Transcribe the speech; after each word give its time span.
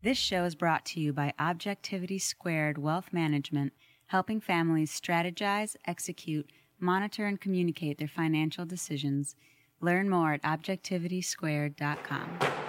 This 0.00 0.16
show 0.16 0.44
is 0.44 0.54
brought 0.54 0.84
to 0.86 1.00
you 1.00 1.12
by 1.12 1.34
Objectivity 1.40 2.20
Squared 2.20 2.78
Wealth 2.78 3.12
Management, 3.12 3.72
helping 4.06 4.40
families 4.40 4.92
strategize, 4.92 5.74
execute, 5.86 6.48
monitor, 6.78 7.26
and 7.26 7.40
communicate 7.40 7.98
their 7.98 8.06
financial 8.06 8.64
decisions. 8.64 9.34
Learn 9.80 10.08
more 10.08 10.34
at 10.34 10.42
objectivitysquared.com. 10.42 12.67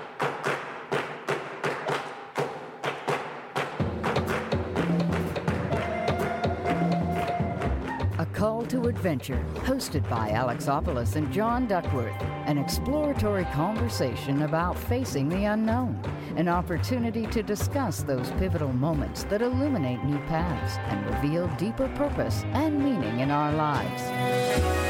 Call 8.39 8.65
to 8.67 8.87
Adventure, 8.87 9.45
hosted 9.65 10.09
by 10.09 10.29
Alexopoulos 10.29 11.17
and 11.17 11.29
John 11.29 11.67
Duckworth. 11.67 12.15
An 12.45 12.57
exploratory 12.57 13.43
conversation 13.43 14.43
about 14.43 14.79
facing 14.79 15.27
the 15.27 15.43
unknown. 15.43 16.01
An 16.37 16.47
opportunity 16.47 17.27
to 17.27 17.43
discuss 17.43 18.01
those 18.01 18.31
pivotal 18.39 18.71
moments 18.71 19.25
that 19.25 19.41
illuminate 19.41 20.05
new 20.05 20.19
paths 20.19 20.77
and 20.87 21.05
reveal 21.15 21.49
deeper 21.57 21.89
purpose 21.97 22.43
and 22.53 22.79
meaning 22.79 23.19
in 23.19 23.29
our 23.29 23.51
lives. 23.51 24.88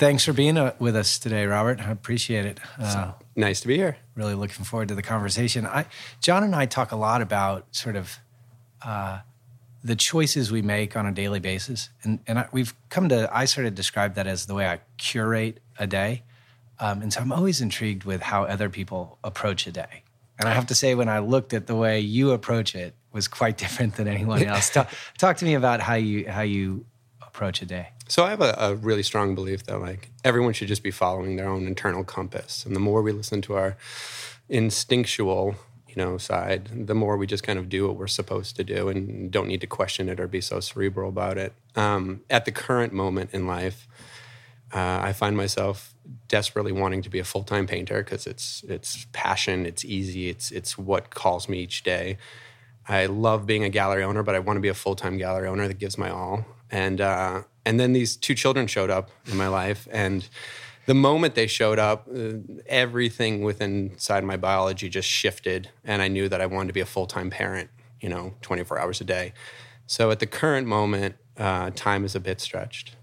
Thanks 0.00 0.24
for 0.24 0.32
being 0.32 0.56
uh, 0.56 0.72
with 0.78 0.96
us 0.96 1.18
today, 1.18 1.44
Robert. 1.44 1.86
I 1.86 1.90
appreciate 1.90 2.46
it. 2.46 2.58
Uh, 2.78 3.12
nice 3.36 3.60
to 3.60 3.68
be 3.68 3.76
here. 3.76 3.98
Really 4.14 4.32
looking 4.32 4.64
forward 4.64 4.88
to 4.88 4.94
the 4.94 5.02
conversation. 5.02 5.66
I, 5.66 5.84
John 6.22 6.42
and 6.42 6.56
I 6.56 6.64
talk 6.64 6.92
a 6.92 6.96
lot 6.96 7.20
about 7.20 7.76
sort 7.76 7.96
of 7.96 8.18
uh, 8.82 9.18
the 9.84 9.94
choices 9.94 10.50
we 10.50 10.62
make 10.62 10.96
on 10.96 11.04
a 11.04 11.12
daily 11.12 11.38
basis, 11.38 11.90
and 12.02 12.18
and 12.26 12.38
I, 12.38 12.48
we've 12.50 12.74
come 12.88 13.10
to. 13.10 13.28
I 13.30 13.44
sort 13.44 13.66
of 13.66 13.74
describe 13.74 14.14
that 14.14 14.26
as 14.26 14.46
the 14.46 14.54
way 14.54 14.66
I 14.66 14.80
curate 14.96 15.60
a 15.78 15.86
day, 15.86 16.22
um, 16.78 17.02
and 17.02 17.12
so 17.12 17.20
I'm 17.20 17.30
always 17.30 17.60
intrigued 17.60 18.04
with 18.04 18.22
how 18.22 18.44
other 18.44 18.70
people 18.70 19.18
approach 19.22 19.66
a 19.66 19.70
day. 19.70 20.04
And 20.38 20.48
I 20.48 20.54
have 20.54 20.68
to 20.68 20.74
say, 20.74 20.94
when 20.94 21.10
I 21.10 21.18
looked 21.18 21.52
at 21.52 21.66
the 21.66 21.76
way 21.76 22.00
you 22.00 22.30
approach 22.30 22.74
it, 22.74 22.94
was 23.12 23.28
quite 23.28 23.58
different 23.64 23.96
than 23.96 24.08
anyone 24.08 24.42
else. 24.44 24.70
talk, 24.72 24.88
talk 25.18 25.36
to 25.36 25.44
me 25.44 25.52
about 25.52 25.80
how 25.80 25.96
you 25.96 26.26
how 26.26 26.40
you 26.40 26.86
approach 27.20 27.60
a 27.60 27.66
day. 27.66 27.88
So 28.10 28.24
I 28.24 28.30
have 28.30 28.40
a, 28.40 28.56
a, 28.58 28.74
really 28.74 29.04
strong 29.04 29.36
belief 29.36 29.62
that 29.66 29.80
like 29.80 30.10
everyone 30.24 30.52
should 30.52 30.66
just 30.66 30.82
be 30.82 30.90
following 30.90 31.36
their 31.36 31.48
own 31.48 31.68
internal 31.68 32.02
compass, 32.02 32.66
and 32.66 32.74
the 32.74 32.80
more 32.80 33.02
we 33.02 33.12
listen 33.12 33.40
to 33.42 33.54
our 33.54 33.76
instinctual, 34.48 35.54
you 35.88 35.94
know, 35.94 36.18
side, 36.18 36.88
the 36.88 36.94
more 36.96 37.16
we 37.16 37.28
just 37.28 37.44
kind 37.44 37.56
of 37.56 37.68
do 37.68 37.86
what 37.86 37.94
we're 37.94 38.08
supposed 38.08 38.56
to 38.56 38.64
do, 38.64 38.88
and 38.88 39.30
don't 39.30 39.46
need 39.46 39.60
to 39.60 39.68
question 39.68 40.08
it 40.08 40.18
or 40.18 40.26
be 40.26 40.40
so 40.40 40.58
cerebral 40.58 41.08
about 41.08 41.38
it. 41.38 41.52
Um, 41.76 42.22
at 42.28 42.46
the 42.46 42.50
current 42.50 42.92
moment 42.92 43.30
in 43.32 43.46
life, 43.46 43.86
uh, 44.74 44.98
I 45.00 45.12
find 45.12 45.36
myself 45.36 45.94
desperately 46.26 46.72
wanting 46.72 47.02
to 47.02 47.10
be 47.10 47.20
a 47.20 47.24
full 47.24 47.44
time 47.44 47.68
painter 47.68 48.02
because 48.02 48.26
it's 48.26 48.64
it's 48.66 49.06
passion, 49.12 49.66
it's 49.66 49.84
easy, 49.84 50.28
it's 50.28 50.50
it's 50.50 50.76
what 50.76 51.10
calls 51.10 51.48
me 51.48 51.60
each 51.60 51.84
day. 51.84 52.18
I 52.88 53.06
love 53.06 53.46
being 53.46 53.62
a 53.62 53.68
gallery 53.68 54.02
owner, 54.02 54.24
but 54.24 54.34
I 54.34 54.40
want 54.40 54.56
to 54.56 54.60
be 54.60 54.68
a 54.68 54.74
full 54.74 54.96
time 54.96 55.16
gallery 55.16 55.46
owner 55.46 55.68
that 55.68 55.78
gives 55.78 55.96
my 55.96 56.10
all. 56.10 56.44
And 56.72 57.00
uh, 57.00 57.42
and 57.64 57.78
then 57.78 57.92
these 57.92 58.16
two 58.16 58.34
children 58.34 58.66
showed 58.66 58.90
up 58.90 59.10
in 59.26 59.36
my 59.36 59.48
life, 59.48 59.88
and 59.90 60.28
the 60.86 60.94
moment 60.94 61.34
they 61.34 61.46
showed 61.46 61.78
up, 61.78 62.08
uh, 62.08 62.32
everything 62.66 63.42
within 63.42 63.90
inside 63.90 64.24
my 64.24 64.36
biology 64.36 64.88
just 64.88 65.08
shifted, 65.08 65.68
and 65.84 66.02
I 66.02 66.08
knew 66.08 66.28
that 66.28 66.40
I 66.40 66.46
wanted 66.46 66.68
to 66.68 66.72
be 66.72 66.80
a 66.80 66.86
full 66.86 67.06
time 67.06 67.30
parent. 67.30 67.70
You 68.00 68.08
know, 68.08 68.34
twenty 68.40 68.64
four 68.64 68.78
hours 68.78 69.00
a 69.00 69.04
day. 69.04 69.32
So 69.86 70.10
at 70.10 70.20
the 70.20 70.26
current 70.26 70.66
moment, 70.66 71.16
uh, 71.36 71.70
time 71.74 72.04
is 72.04 72.14
a 72.14 72.20
bit 72.20 72.40
stretched. 72.40 72.96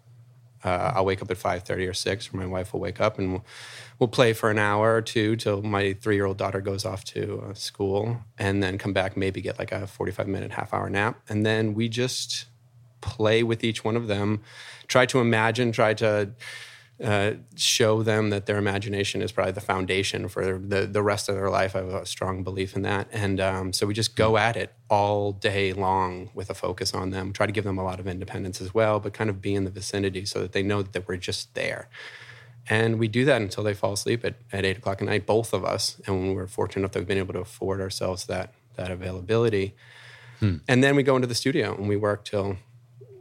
Uh, 0.64 0.94
I'll 0.95 1.05
wake 1.05 1.21
up 1.21 1.30
at 1.30 1.38
five 1.38 1.64
thirty 1.64 1.86
or 1.86 1.94
six, 1.94 2.33
or 2.33 2.38
my 2.38 2.45
wife 2.47 2.73
will 2.73 2.80
wake 2.80 2.99
up 2.99 3.19
and 3.19 3.31
we'll, 3.31 3.45
we'll 3.99 4.08
play 4.08 4.33
for 4.33 4.49
an 4.49 4.58
hour 4.58 4.95
or 4.95 5.02
two 5.02 5.36
till 5.36 5.61
my 5.61 5.94
three 5.94 6.16
year 6.16 6.25
old 6.25 6.38
daughter 6.38 6.61
goes 6.61 6.83
off 6.83 7.03
to 7.05 7.44
uh, 7.47 7.53
school, 7.53 8.17
and 8.39 8.64
then 8.64 8.77
come 8.77 8.92
back, 8.92 9.16
maybe 9.16 9.39
get 9.39 9.59
like 9.59 9.71
a 9.71 9.86
forty 9.86 10.11
five 10.11 10.27
minute, 10.27 10.52
half 10.52 10.73
hour 10.73 10.89
nap, 10.89 11.21
and 11.30 11.45
then 11.45 11.73
we 11.76 11.87
just 11.87 12.45
play 13.16 13.44
with 13.44 13.64
each 13.64 13.84
one 13.84 13.95
of 13.95 14.08
them, 14.08 14.42
try 14.88 15.06
to 15.08 15.20
imagine, 15.20 15.72
try 15.72 15.94
to 15.95 16.32
uh, 17.04 17.34
show 17.56 18.02
them 18.02 18.32
that 18.32 18.48
their 18.48 18.58
imagination 18.58 19.22
is 19.22 19.32
probably 19.32 19.52
the 19.52 19.62
foundation 19.62 20.28
for 20.28 20.58
the, 20.58 20.88
the 20.88 21.04
rest 21.04 21.30
of 21.30 21.36
their 21.36 21.50
life. 21.50 21.76
I 21.76 21.80
have 21.80 21.94
a 21.94 22.06
strong 22.06 22.44
belief 22.44 22.76
in 22.76 22.82
that. 22.82 23.08
And 23.12 23.40
um, 23.40 23.73
so 23.73 23.86
we 23.86 23.94
just 23.94 24.16
go 24.16 24.36
at 24.36 24.58
it 24.58 24.73
all 24.90 25.32
day 25.32 25.73
long 25.73 26.32
with 26.34 26.50
a 26.50 26.56
focus 26.56 26.95
on 26.95 27.12
them, 27.12 27.34
try 27.34 27.45
to 27.45 27.52
give 27.52 27.66
them 27.66 27.78
a 27.78 27.84
lot 27.84 28.00
of 28.00 28.08
independence 28.08 28.60
as 28.62 28.73
well, 28.73 29.00
but 29.00 29.14
kind 29.14 29.30
of 29.30 29.42
be 29.42 29.54
in 29.54 29.64
the 29.64 29.70
vicinity 29.70 30.26
so 30.26 30.42
that 30.42 30.54
they 30.54 30.64
know 30.64 30.82
that 30.82 31.08
we're 31.08 31.18
just 31.18 31.54
there. 31.54 31.88
And 32.70 32.98
we 32.98 33.08
do 33.08 33.24
that 33.26 33.42
until 33.42 33.64
they 33.64 33.76
fall 33.76 33.94
asleep 33.94 34.26
at, 34.26 34.36
at 34.52 34.66
eight 34.66 34.80
o'clock 34.80 35.02
at 35.02 35.08
night, 35.08 35.28
both 35.28 35.54
of 35.54 35.64
us. 35.64 36.02
And 36.06 36.20
when 36.20 36.34
we're 36.34 36.48
fortunate 36.48 36.82
enough 36.82 36.94
that 36.94 37.00
we've 37.00 37.08
been 37.08 37.18
able 37.18 37.34
to 37.34 37.42
afford 37.42 37.80
ourselves 37.80 38.26
that, 38.26 38.54
that 38.76 38.92
availability. 38.92 39.76
Hmm. 40.39 40.58
And 40.68 40.84
then 40.84 40.95
we 40.95 41.04
go 41.04 41.16
into 41.16 41.28
the 41.28 41.36
studio 41.36 41.76
and 41.76 41.88
we 41.88 41.95
work 41.95 42.26
till 42.26 42.58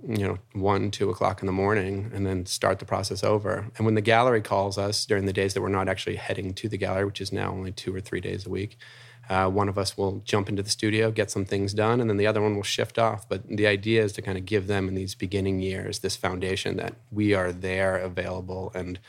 you 0.08 0.26
know, 0.26 0.38
one, 0.52 0.90
two 0.90 1.10
o'clock 1.10 1.42
in 1.42 1.46
the 1.46 1.52
morning 1.52 2.10
and 2.14 2.24
then 2.24 2.46
start 2.46 2.78
the 2.78 2.84
process 2.84 3.24
over. 3.24 3.70
And 3.76 3.84
when 3.84 3.96
the 3.96 4.00
gallery 4.00 4.40
calls 4.40 4.78
us 4.78 5.04
during 5.04 5.26
the 5.26 5.32
days 5.32 5.54
that 5.54 5.62
we're 5.62 5.68
not 5.68 5.88
actually 5.88 6.16
heading 6.16 6.54
to 6.54 6.68
the 6.68 6.78
gallery, 6.78 7.04
which 7.04 7.20
is 7.20 7.32
now 7.32 7.50
only 7.50 7.72
two 7.72 7.94
or 7.94 8.00
three 8.00 8.20
days 8.20 8.46
a 8.46 8.50
week, 8.50 8.78
uh, 9.28 9.48
one 9.48 9.68
of 9.68 9.76
us 9.76 9.96
will 9.96 10.22
jump 10.24 10.48
into 10.48 10.62
the 10.62 10.70
studio, 10.70 11.10
get 11.10 11.30
some 11.30 11.44
things 11.44 11.74
done, 11.74 12.00
and 12.00 12.08
then 12.08 12.16
the 12.16 12.26
other 12.26 12.40
one 12.40 12.54
will 12.54 12.62
shift 12.62 12.98
off. 12.98 13.28
But 13.28 13.48
the 13.48 13.66
idea 13.66 14.04
is 14.04 14.12
to 14.12 14.22
kind 14.22 14.38
of 14.38 14.46
give 14.46 14.68
them 14.68 14.86
in 14.86 14.94
these 14.94 15.16
beginning 15.16 15.58
years 15.60 15.98
this 15.98 16.14
foundation 16.14 16.76
that 16.76 16.94
we 17.10 17.34
are 17.34 17.50
there, 17.50 17.96
available, 17.96 18.70
and 18.74 19.00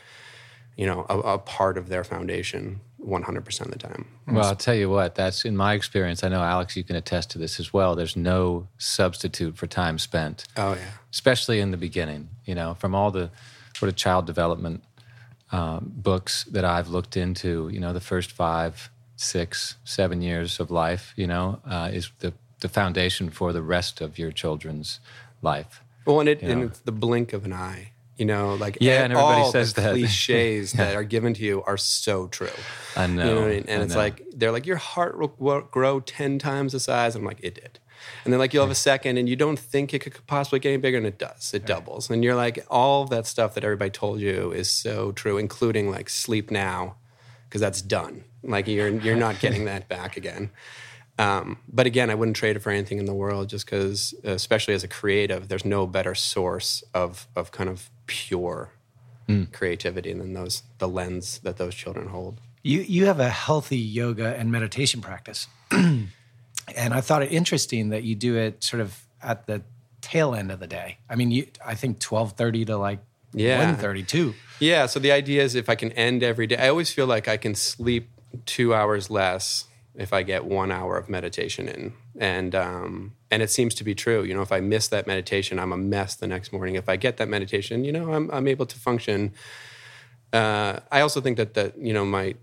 you 0.76 0.86
know, 0.86 1.06
a, 1.10 1.20
a 1.20 1.38
part 1.38 1.78
of 1.78 1.90
their 1.90 2.04
foundation 2.04 2.82
100% 3.06 3.62
of 3.62 3.72
the 3.72 3.78
time. 3.78 4.08
Well, 4.28 4.46
I'll 4.46 4.56
tell 4.56 4.76
you 4.76 4.90
what, 4.90 5.16
that's 5.16 5.46
in 5.46 5.56
my 5.56 5.74
experience. 5.74 6.24
I 6.24 6.30
know, 6.30 6.42
Alex, 6.42 6.76
you 6.76 6.84
can 6.84 6.96
attest 6.96 7.32
to 7.32 7.38
this 7.38 7.60
as 7.60 7.72
well. 7.72 7.96
There's 7.96 8.16
no 8.16 8.68
substitute 8.78 9.56
for 9.58 9.68
time 9.68 10.00
spent. 10.00 10.46
Oh, 10.56 10.74
yeah. 10.74 10.90
Especially 11.12 11.60
in 11.60 11.72
the 11.72 11.78
beginning, 11.78 12.30
you 12.46 12.56
know, 12.56 12.74
from 12.74 12.96
all 12.96 13.12
the 13.12 13.30
sort 13.76 13.90
of 13.90 13.96
child 13.96 14.26
development 14.26 14.84
um, 15.52 15.92
books 15.96 16.44
that 16.46 16.66
I've 16.66 16.90
looked 16.90 17.16
into, 17.16 17.70
you 17.72 17.80
know, 17.80 17.94
the 17.94 18.02
first 18.02 18.32
five, 18.32 18.90
six, 19.16 19.78
seven 19.84 20.22
years 20.22 20.60
of 20.60 20.72
life, 20.72 21.14
you 21.16 21.28
know, 21.28 21.62
uh, 21.66 21.90
is 21.94 22.12
the, 22.20 22.34
the 22.60 22.70
foundation 22.70 23.30
for 23.30 23.54
the 23.54 23.62
rest 23.62 24.02
of 24.02 24.18
your 24.18 24.32
children's 24.32 25.00
life. 25.42 25.82
Well, 26.06 26.20
and, 26.20 26.30
it, 26.30 26.42
and 26.42 26.64
it's 26.64 26.80
the 26.80 26.92
blink 26.92 27.34
of 27.34 27.46
an 27.46 27.54
eye 27.54 27.92
you 28.18 28.26
know, 28.26 28.56
like 28.56 28.78
yeah, 28.82 29.04
and 29.04 29.14
everybody 29.14 29.42
all 29.42 29.52
says 29.52 29.74
the 29.74 29.82
that 29.82 29.96
cliches 29.96 30.74
yeah. 30.76 30.86
that 30.86 30.96
are 30.96 31.04
given 31.04 31.34
to 31.36 31.44
you 31.44 31.64
are 31.64 31.78
so 31.78 32.28
true. 32.28 32.50
I 32.96 33.08
know, 33.08 33.26
you 33.26 33.36
know 33.36 33.46
I 33.46 33.50
mean? 33.50 33.66
and 33.68 33.82
I 33.82 33.86
it's 33.86 33.94
know. 33.94 34.00
like 34.00 34.24
they're 34.32 34.52
like 34.52 34.66
your 34.66 34.78
heart 34.78 35.18
will 35.40 35.62
grow 35.62 36.00
ten 36.00 36.40
times 36.40 36.74
the 36.74 36.80
size. 36.80 37.16
I'm 37.16 37.24
like, 37.24 37.40
it 37.42 37.56
did. 37.56 37.80
And 38.24 38.34
then 38.34 38.40
like 38.40 38.54
you'll 38.54 38.64
have 38.64 38.72
a 38.72 38.76
second, 38.76 39.18
and 39.18 39.30
you 39.30 39.36
don't 39.36 39.60
think 39.60 39.94
it 39.94 40.00
could 40.00 40.16
possibly 40.28 40.60
get 40.60 40.70
any 40.70 40.78
bigger, 40.78 40.98
and 40.98 41.06
it 41.06 41.18
does. 41.18 41.54
It 41.54 41.66
doubles, 41.66 42.10
and 42.10 42.24
you're 42.24 42.36
like, 42.36 42.66
all 42.70 43.06
that 43.06 43.28
stuff 43.28 43.54
that 43.54 43.64
everybody 43.64 43.92
told 43.92 44.20
you 44.20 44.52
is 44.52 44.70
so 44.70 45.12
true, 45.12 45.38
including 45.38 45.90
like 45.90 46.10
sleep 46.10 46.52
now, 46.52 46.96
because 47.48 47.62
that's 47.62 47.82
done. 47.82 48.24
Like 48.44 48.68
you're 48.68 48.90
you're 48.90 49.16
not 49.16 49.40
getting 49.40 49.66
that 49.72 49.88
back 49.88 50.18
again. 50.18 50.50
Um, 51.20 51.58
but 51.68 51.88
again, 51.88 52.10
I 52.10 52.16
wouldn't 52.16 52.38
trade 52.38 52.56
it 52.56 52.60
for 52.60 52.70
anything 52.70 53.00
in 53.00 53.06
the 53.06 53.14
world, 53.14 53.50
just 53.50 53.66
because, 53.66 54.14
especially 54.24 54.74
as 54.74 54.84
a 54.84 54.88
creative, 54.88 55.48
there's 55.48 55.66
no 55.66 55.88
better 55.88 56.14
source 56.14 56.84
of 56.94 57.28
of 57.36 57.52
kind 57.52 57.70
of 57.70 57.90
pure 58.06 58.72
mm. 59.28 59.52
creativity 59.52 60.14
than 60.14 60.34
those 60.34 60.64
the 60.78 60.88
lens 60.88 61.40
that 61.40 61.58
those 61.58 61.74
children 61.74 62.10
hold. 62.10 62.40
You 62.62 62.82
you 62.82 63.06
have 63.06 63.20
a 63.20 63.30
healthy 63.30 63.78
yoga 63.78 64.36
and 64.36 64.52
meditation 64.52 65.02
practice, 65.02 65.48
and 65.72 66.10
I 66.76 67.02
thought 67.02 67.24
it 67.24 67.32
interesting 67.32 67.90
that 67.90 68.04
you 68.04 68.14
do 68.16 68.36
it 68.36 68.64
sort 68.64 68.82
of 68.82 69.06
at 69.22 69.48
the 69.48 69.64
tail 70.02 70.36
end 70.36 70.52
of 70.52 70.60
the 70.60 70.68
day. 70.68 71.00
I 71.10 71.16
mean, 71.16 71.32
you 71.32 71.48
I 71.66 71.74
think 71.74 72.00
twelve 72.00 72.34
thirty 72.34 72.64
to 72.66 72.78
like 72.78 73.00
yeah. 73.34 73.66
one 73.66 73.76
thirty 73.76 74.04
two. 74.04 74.36
Yeah. 74.60 74.86
So 74.86 75.00
the 75.00 75.12
idea 75.12 75.44
is 75.44 75.56
if 75.56 75.68
I 75.68 75.76
can 75.76 75.92
end 75.94 76.22
every 76.22 76.46
day, 76.46 76.58
I 76.58 76.70
always 76.70 76.92
feel 76.92 77.08
like 77.08 77.28
I 77.28 77.38
can 77.38 77.56
sleep 77.56 78.10
two 78.46 78.74
hours 78.74 79.10
less 79.10 79.67
if 79.98 80.14
I 80.14 80.22
get 80.24 80.46
one 80.46 80.72
hour 80.72 80.96
of 80.98 81.10
meditation 81.10 81.68
in, 81.68 81.94
and 82.18 82.54
um, 82.54 83.16
and 83.32 83.42
it 83.42 83.50
seems 83.50 83.74
to 83.76 83.84
be 83.84 83.96
true. 83.96 84.24
You 84.24 84.34
know, 84.34 84.42
if 84.42 84.52
I 84.52 84.60
miss 84.60 84.88
that 84.90 85.08
meditation, 85.08 85.60
I'm 85.60 85.74
a 85.74 85.78
mess 85.78 86.16
the 86.16 86.28
next 86.28 86.54
morning. 86.54 86.76
If 86.76 86.88
I 86.88 86.96
get 86.96 87.18
that 87.18 87.28
meditation, 87.28 87.84
you 87.84 87.92
know, 87.92 88.14
I'm 88.14 88.30
I'm 88.32 88.48
able 88.48 88.68
to 88.68 88.80
function. 88.80 89.34
Uh, 90.32 90.80
I 90.92 91.02
also 91.02 91.20
think 91.20 91.38
that 91.38 91.56
that 91.56 91.78
you 91.78 91.94
know 91.94 92.06
my 92.06 92.36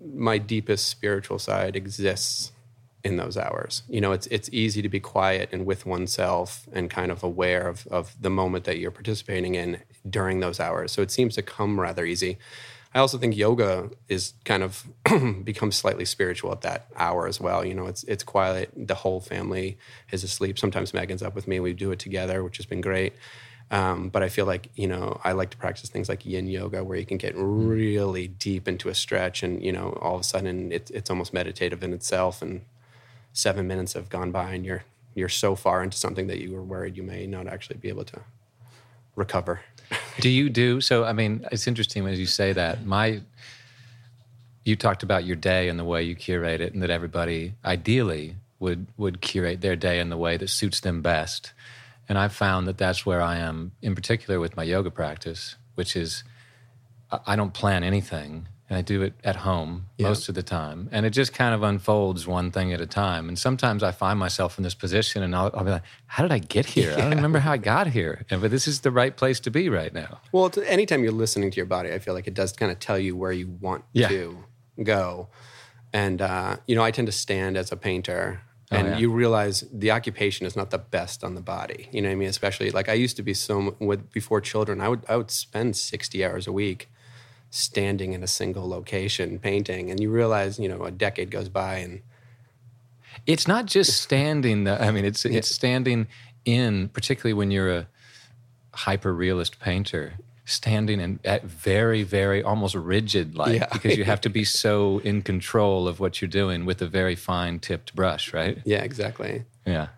my 0.00 0.38
deepest 0.38 0.88
spiritual 0.88 1.38
side 1.38 1.76
exists 1.76 2.52
in 3.04 3.18
those 3.18 3.36
hours. 3.36 3.82
You 3.88 4.00
know, 4.00 4.12
it's 4.12 4.26
it's 4.28 4.48
easy 4.50 4.80
to 4.80 4.88
be 4.88 5.00
quiet 5.00 5.50
and 5.52 5.66
with 5.66 5.84
oneself 5.84 6.66
and 6.72 6.88
kind 6.88 7.12
of 7.12 7.22
aware 7.22 7.68
of 7.68 7.86
of 7.88 8.16
the 8.20 8.30
moment 8.30 8.64
that 8.64 8.78
you're 8.78 8.90
participating 8.90 9.54
in 9.54 9.80
during 10.08 10.40
those 10.40 10.58
hours. 10.58 10.92
So 10.92 11.02
it 11.02 11.10
seems 11.10 11.34
to 11.34 11.42
come 11.42 11.78
rather 11.78 12.04
easy. 12.04 12.38
I 12.94 13.00
also 13.00 13.18
think 13.18 13.36
yoga 13.36 13.90
is 14.08 14.34
kind 14.44 14.62
of 14.62 14.86
becomes 15.44 15.74
slightly 15.74 16.04
spiritual 16.04 16.52
at 16.52 16.60
that 16.60 16.86
hour 16.96 17.26
as 17.26 17.40
well. 17.40 17.64
You 17.64 17.74
know, 17.74 17.86
it's 17.86 18.04
it's 18.04 18.22
quiet. 18.22 18.70
The 18.76 18.94
whole 18.94 19.20
family 19.20 19.78
is 20.12 20.22
asleep. 20.22 20.58
Sometimes 20.58 20.94
Megan's 20.94 21.22
up 21.22 21.34
with 21.34 21.48
me. 21.48 21.58
We 21.58 21.72
do 21.72 21.90
it 21.90 21.98
together, 21.98 22.44
which 22.44 22.56
has 22.58 22.66
been 22.66 22.80
great. 22.80 23.14
Um, 23.70 24.10
but 24.10 24.22
I 24.22 24.28
feel 24.28 24.46
like 24.46 24.70
you 24.76 24.86
know 24.86 25.20
I 25.24 25.32
like 25.32 25.50
to 25.50 25.56
practice 25.56 25.88
things 25.90 26.08
like 26.08 26.24
Yin 26.24 26.46
yoga, 26.46 26.84
where 26.84 26.96
you 26.96 27.06
can 27.06 27.16
get 27.16 27.34
really 27.36 28.28
deep 28.28 28.68
into 28.68 28.88
a 28.88 28.94
stretch, 28.94 29.42
and 29.42 29.60
you 29.60 29.72
know 29.72 29.98
all 30.00 30.14
of 30.14 30.20
a 30.20 30.24
sudden 30.24 30.70
it, 30.70 30.90
it's 30.94 31.10
almost 31.10 31.34
meditative 31.34 31.82
in 31.82 31.92
itself, 31.92 32.42
and 32.42 32.60
seven 33.32 33.66
minutes 33.66 33.94
have 33.94 34.08
gone 34.08 34.30
by, 34.30 34.52
and 34.52 34.64
you're 34.64 34.84
you're 35.16 35.28
so 35.28 35.56
far 35.56 35.82
into 35.82 35.96
something 35.96 36.28
that 36.28 36.38
you 36.38 36.52
were 36.52 36.62
worried 36.62 36.96
you 36.96 37.02
may 37.02 37.26
not 37.26 37.48
actually 37.48 37.76
be 37.76 37.88
able 37.88 38.04
to 38.04 38.20
recover. 39.16 39.62
do 40.20 40.28
you 40.28 40.48
do 40.48 40.80
so? 40.80 41.04
I 41.04 41.12
mean, 41.12 41.46
it's 41.50 41.66
interesting 41.66 42.06
as 42.06 42.18
you 42.18 42.26
say 42.26 42.52
that. 42.52 42.84
My, 42.84 43.20
you 44.64 44.76
talked 44.76 45.02
about 45.02 45.24
your 45.24 45.36
day 45.36 45.68
and 45.68 45.78
the 45.78 45.84
way 45.84 46.02
you 46.02 46.14
curate 46.14 46.60
it, 46.60 46.72
and 46.72 46.82
that 46.82 46.90
everybody 46.90 47.54
ideally 47.64 48.36
would 48.58 48.86
would 48.96 49.20
curate 49.20 49.60
their 49.60 49.76
day 49.76 50.00
in 50.00 50.08
the 50.08 50.16
way 50.16 50.36
that 50.36 50.48
suits 50.48 50.80
them 50.80 51.02
best. 51.02 51.52
And 52.08 52.18
I've 52.18 52.34
found 52.34 52.66
that 52.68 52.78
that's 52.78 53.06
where 53.06 53.22
I 53.22 53.36
am, 53.38 53.72
in 53.80 53.94
particular 53.94 54.38
with 54.38 54.56
my 54.56 54.62
yoga 54.62 54.90
practice, 54.90 55.56
which 55.74 55.96
is 55.96 56.22
I 57.26 57.36
don't 57.36 57.54
plan 57.54 57.84
anything 57.84 58.48
and 58.68 58.78
I 58.78 58.82
do 58.82 59.02
it 59.02 59.12
at 59.22 59.36
home 59.36 59.86
yeah. 59.98 60.08
most 60.08 60.28
of 60.28 60.34
the 60.34 60.42
time. 60.42 60.88
And 60.90 61.04
it 61.04 61.10
just 61.10 61.34
kind 61.34 61.54
of 61.54 61.62
unfolds 61.62 62.26
one 62.26 62.50
thing 62.50 62.72
at 62.72 62.80
a 62.80 62.86
time. 62.86 63.28
And 63.28 63.38
sometimes 63.38 63.82
I 63.82 63.92
find 63.92 64.18
myself 64.18 64.56
in 64.58 64.64
this 64.64 64.74
position 64.74 65.22
and 65.22 65.36
I'll, 65.36 65.50
I'll 65.52 65.64
be 65.64 65.70
like, 65.70 65.82
how 66.06 66.22
did 66.22 66.32
I 66.32 66.38
get 66.38 66.66
here? 66.66 66.90
Yeah. 66.90 66.96
I 66.96 67.00
don't 67.02 67.16
remember 67.16 67.40
how 67.40 67.52
I 67.52 67.58
got 67.58 67.88
here. 67.88 68.24
And, 68.30 68.40
but 68.40 68.50
this 68.50 68.66
is 68.66 68.80
the 68.80 68.90
right 68.90 69.14
place 69.14 69.38
to 69.40 69.50
be 69.50 69.68
right 69.68 69.92
now. 69.92 70.20
Well, 70.32 70.50
anytime 70.66 71.02
you're 71.02 71.12
listening 71.12 71.50
to 71.50 71.56
your 71.56 71.66
body, 71.66 71.92
I 71.92 71.98
feel 71.98 72.14
like 72.14 72.26
it 72.26 72.34
does 72.34 72.52
kind 72.52 72.72
of 72.72 72.78
tell 72.78 72.98
you 72.98 73.16
where 73.16 73.32
you 73.32 73.48
want 73.60 73.84
yeah. 73.92 74.08
to 74.08 74.44
go. 74.82 75.28
And, 75.92 76.22
uh, 76.22 76.56
you 76.66 76.74
know, 76.74 76.82
I 76.82 76.90
tend 76.90 77.06
to 77.06 77.12
stand 77.12 77.56
as 77.56 77.70
a 77.70 77.76
painter 77.76 78.40
Oh, 78.72 78.76
and 78.76 78.98
you 78.98 79.12
realize 79.12 79.64
the 79.72 79.90
occupation 79.90 80.46
is 80.46 80.56
not 80.56 80.70
the 80.70 80.78
best 80.78 81.22
on 81.22 81.34
the 81.34 81.40
body. 81.42 81.88
You 81.92 82.00
know 82.00 82.08
what 82.08 82.12
I 82.12 82.16
mean? 82.16 82.28
Especially 82.28 82.70
like 82.70 82.88
I 82.88 82.94
used 82.94 83.16
to 83.16 83.22
be 83.22 83.34
so 83.34 83.76
with 83.78 84.10
before 84.10 84.40
children, 84.40 84.80
I 84.80 84.88
would 84.88 85.04
I 85.08 85.16
would 85.16 85.30
spend 85.30 85.76
sixty 85.76 86.24
hours 86.24 86.46
a 86.46 86.52
week 86.52 86.88
standing 87.54 88.12
in 88.12 88.22
a 88.22 88.26
single 88.26 88.68
location 88.68 89.38
painting, 89.38 89.90
and 89.90 90.00
you 90.00 90.10
realize 90.10 90.58
you 90.58 90.68
know 90.68 90.84
a 90.84 90.90
decade 90.90 91.30
goes 91.30 91.48
by 91.48 91.76
and 91.76 92.02
it's 93.26 93.46
not 93.46 93.66
just 93.66 94.02
standing. 94.02 94.64
Though. 94.64 94.76
I 94.76 94.90
mean, 94.90 95.04
it's 95.04 95.24
it's 95.24 95.48
standing 95.48 96.08
in, 96.44 96.88
particularly 96.88 97.34
when 97.34 97.50
you're 97.50 97.70
a 97.70 97.86
hyper 98.72 99.14
realist 99.14 99.60
painter 99.60 100.14
standing 100.46 101.00
and 101.00 101.20
at 101.24 101.44
very, 101.44 102.02
very 102.02 102.42
almost 102.42 102.74
rigid 102.74 103.34
like 103.34 103.60
yeah. 103.60 103.68
because 103.72 103.96
you 103.96 104.04
have 104.04 104.20
to 104.20 104.28
be 104.28 104.44
so 104.62 104.98
in 104.98 105.22
control 105.22 105.88
of 105.88 106.00
what 106.00 106.20
you're 106.20 106.28
doing 106.28 106.66
with 106.66 106.82
a 106.82 106.86
very 106.86 107.14
fine 107.14 107.58
tipped 107.58 107.94
brush, 107.94 108.32
right? 108.34 108.58
Yeah, 108.64 108.82
exactly. 108.82 109.44
Yeah. 109.66 109.88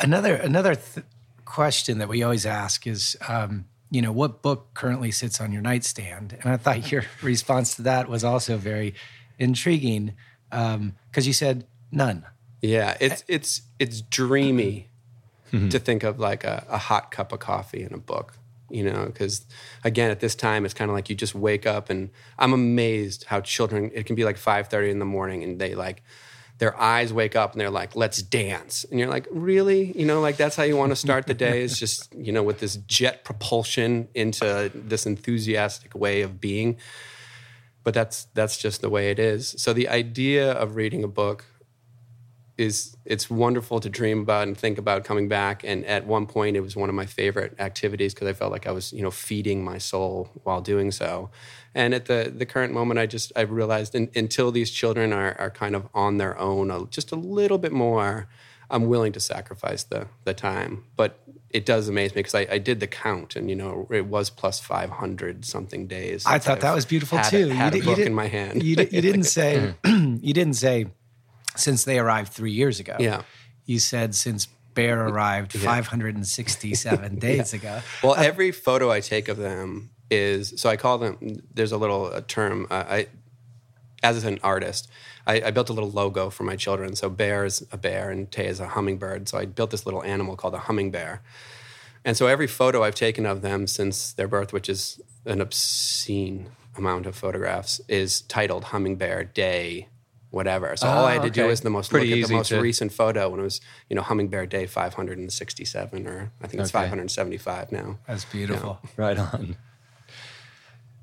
Another 0.00 0.34
another 0.34 0.74
th- 0.74 1.06
question 1.46 1.98
that 1.98 2.08
we 2.08 2.22
always 2.22 2.44
ask 2.44 2.86
is, 2.86 3.16
um, 3.26 3.66
you 3.90 4.02
know, 4.02 4.12
what 4.12 4.42
book 4.42 4.74
currently 4.74 5.10
sits 5.10 5.40
on 5.40 5.52
your 5.52 5.62
nightstand? 5.62 6.36
And 6.40 6.52
I 6.52 6.56
thought 6.56 6.90
your 6.90 7.04
response 7.22 7.76
to 7.76 7.82
that 7.82 8.08
was 8.08 8.24
also 8.24 8.56
very 8.56 8.94
intriguing 9.38 10.14
because 10.50 10.74
um, 10.74 10.94
you 11.14 11.32
said 11.32 11.66
none. 11.90 12.24
Yeah, 12.62 12.96
it's 13.00 13.22
it's 13.28 13.62
it's 13.78 14.00
dreamy 14.00 14.88
to 15.52 15.78
think 15.78 16.02
of 16.02 16.18
like 16.18 16.44
a, 16.44 16.66
a 16.68 16.78
hot 16.78 17.10
cup 17.10 17.32
of 17.32 17.38
coffee 17.38 17.82
and 17.82 17.92
a 17.92 17.98
book 17.98 18.34
you 18.68 18.84
know 18.84 19.06
because 19.06 19.46
again 19.84 20.10
at 20.10 20.20
this 20.20 20.34
time 20.34 20.64
it's 20.64 20.74
kind 20.74 20.90
of 20.90 20.94
like 20.94 21.08
you 21.08 21.16
just 21.16 21.34
wake 21.34 21.66
up 21.66 21.88
and 21.88 22.10
i'm 22.38 22.52
amazed 22.52 23.24
how 23.24 23.40
children 23.40 23.90
it 23.94 24.06
can 24.06 24.16
be 24.16 24.24
like 24.24 24.36
5.30 24.36 24.90
in 24.90 24.98
the 24.98 25.04
morning 25.04 25.42
and 25.42 25.60
they 25.60 25.74
like 25.74 26.02
their 26.58 26.78
eyes 26.80 27.12
wake 27.12 27.36
up 27.36 27.52
and 27.52 27.60
they're 27.60 27.70
like 27.70 27.96
let's 27.96 28.22
dance. 28.22 28.84
And 28.84 28.98
you're 28.98 29.08
like 29.08 29.26
really? 29.30 29.92
You 29.98 30.06
know 30.06 30.20
like 30.20 30.36
that's 30.36 30.56
how 30.56 30.62
you 30.62 30.76
want 30.76 30.90
to 30.90 30.96
start 30.96 31.26
the 31.26 31.34
day 31.34 31.62
is 31.62 31.78
just 31.78 32.14
you 32.14 32.32
know 32.32 32.42
with 32.42 32.60
this 32.60 32.76
jet 32.76 33.24
propulsion 33.24 34.08
into 34.14 34.70
this 34.74 35.06
enthusiastic 35.06 35.94
way 35.94 36.22
of 36.22 36.40
being. 36.40 36.78
But 37.84 37.94
that's 37.94 38.24
that's 38.34 38.56
just 38.56 38.80
the 38.80 38.90
way 38.90 39.10
it 39.10 39.18
is. 39.18 39.54
So 39.58 39.72
the 39.72 39.88
idea 39.88 40.52
of 40.52 40.76
reading 40.76 41.04
a 41.04 41.08
book 41.08 41.44
is 42.58 42.96
it's 43.04 43.28
wonderful 43.28 43.80
to 43.80 43.88
dream 43.88 44.20
about 44.20 44.48
and 44.48 44.56
think 44.56 44.78
about 44.78 45.04
coming 45.04 45.28
back. 45.28 45.62
And 45.62 45.84
at 45.84 46.06
one 46.06 46.26
point, 46.26 46.56
it 46.56 46.60
was 46.60 46.74
one 46.74 46.88
of 46.88 46.94
my 46.94 47.06
favorite 47.06 47.54
activities 47.58 48.14
because 48.14 48.28
I 48.28 48.32
felt 48.32 48.50
like 48.50 48.66
I 48.66 48.72
was, 48.72 48.92
you 48.92 49.02
know, 49.02 49.10
feeding 49.10 49.62
my 49.62 49.78
soul 49.78 50.30
while 50.44 50.60
doing 50.60 50.90
so. 50.90 51.30
And 51.74 51.92
at 51.92 52.06
the 52.06 52.32
the 52.34 52.46
current 52.46 52.72
moment, 52.72 52.98
I 52.98 53.06
just 53.06 53.32
I 53.36 53.42
realized 53.42 53.94
in, 53.94 54.10
until 54.14 54.50
these 54.50 54.70
children 54.70 55.12
are 55.12 55.36
are 55.38 55.50
kind 55.50 55.76
of 55.76 55.88
on 55.94 56.16
their 56.16 56.38
own, 56.38 56.88
just 56.90 57.12
a 57.12 57.16
little 57.16 57.58
bit 57.58 57.72
more, 57.72 58.28
I'm 58.70 58.86
willing 58.86 59.12
to 59.12 59.20
sacrifice 59.20 59.82
the 59.82 60.08
the 60.24 60.32
time. 60.32 60.84
But 60.96 61.20
it 61.50 61.64
does 61.64 61.88
amaze 61.88 62.14
me 62.14 62.20
because 62.20 62.34
I, 62.34 62.46
I, 62.50 62.58
did 62.58 62.80
the 62.80 62.86
count, 62.86 63.36
and 63.36 63.48
you 63.48 63.56
know, 63.56 63.88
it 63.90 64.06
was 64.06 64.30
plus 64.30 64.58
500 64.60 65.44
something 65.44 65.86
days. 65.86 66.26
I 66.26 66.38
thought 66.38 66.56
I've 66.56 66.62
that 66.62 66.74
was 66.74 66.84
beautiful 66.84 67.18
had 67.18 67.30
too. 67.30 67.48
A, 67.50 67.54
had 67.54 67.74
you 67.74 67.82
a 67.82 67.84
book 67.84 67.98
in 67.98 68.14
my 68.14 68.26
hand. 68.26 68.62
You, 68.62 68.76
mm. 68.76 68.92
you 68.92 69.02
didn't 69.02 69.24
say 69.24 69.74
you 69.84 70.34
didn't 70.34 70.54
say 70.54 70.88
since 71.58 71.84
they 71.84 71.98
arrived 71.98 72.32
three 72.32 72.52
years 72.52 72.80
ago. 72.80 72.96
Yeah. 72.98 73.22
You 73.64 73.78
said 73.78 74.14
since 74.14 74.48
Bear 74.74 75.08
arrived 75.08 75.54
yeah. 75.54 75.62
567 75.62 77.18
days 77.18 77.52
yeah. 77.52 77.58
ago. 77.58 77.80
Well, 78.02 78.12
uh, 78.12 78.22
every 78.22 78.52
photo 78.52 78.90
I 78.90 79.00
take 79.00 79.28
of 79.28 79.38
them 79.38 79.90
is 80.10 80.54
so 80.56 80.68
I 80.68 80.76
call 80.76 80.98
them. 80.98 81.40
There's 81.52 81.72
a 81.72 81.78
little 81.78 82.12
a 82.12 82.22
term. 82.22 82.66
Uh, 82.70 82.84
I, 82.88 83.06
as 84.02 84.22
an 84.24 84.38
artist, 84.42 84.88
I, 85.26 85.40
I, 85.40 85.50
built 85.50 85.70
a 85.70 85.72
little 85.72 85.90
logo 85.90 86.30
for 86.30 86.44
my 86.44 86.54
children. 86.54 86.94
So 86.94 87.08
Bear 87.08 87.44
is 87.44 87.66
a 87.72 87.78
bear 87.78 88.10
and 88.10 88.30
Tay 88.30 88.46
is 88.46 88.60
a 88.60 88.68
hummingbird. 88.68 89.28
So 89.28 89.38
I 89.38 89.46
built 89.46 89.70
this 89.70 89.86
little 89.86 90.02
animal 90.04 90.36
called 90.36 90.54
a 90.54 90.58
humming 90.58 90.90
bear. 90.90 91.22
And 92.04 92.16
so 92.16 92.28
every 92.28 92.46
photo 92.46 92.84
I've 92.84 92.94
taken 92.94 93.26
of 93.26 93.42
them 93.42 93.66
since 93.66 94.12
their 94.12 94.28
birth, 94.28 94.52
which 94.52 94.68
is 94.68 95.00
an 95.24 95.40
obscene 95.40 96.50
amount 96.76 97.06
of 97.06 97.16
photographs, 97.16 97.80
is 97.88 98.20
titled 98.20 98.64
Humming 98.64 98.96
Bear 98.96 99.24
Day 99.24 99.88
whatever. 100.36 100.76
So 100.76 100.86
oh, 100.86 100.90
all 100.90 101.04
I 101.06 101.14
had 101.14 101.22
to 101.22 101.28
okay. 101.28 101.42
do 101.42 101.46
was 101.48 101.62
the 101.62 101.70
most 101.70 101.90
Pretty 101.90 102.14
look 102.14 102.24
at 102.24 102.28
the 102.28 102.34
most 102.34 102.48
to... 102.50 102.60
recent 102.60 102.92
photo 102.92 103.28
when 103.28 103.40
it 103.40 103.42
was, 103.42 103.60
you 103.88 103.96
know, 103.96 104.02
Humming 104.02 104.28
Bear 104.28 104.46
Day 104.46 104.66
567 104.66 106.06
or 106.06 106.30
I 106.40 106.46
think 106.46 106.60
it's 106.60 106.70
okay. 106.70 106.84
575 106.84 107.72
now. 107.72 107.98
That's 108.06 108.24
beautiful. 108.26 108.78
Yeah. 108.84 108.90
Right 108.96 109.18
on. 109.18 109.56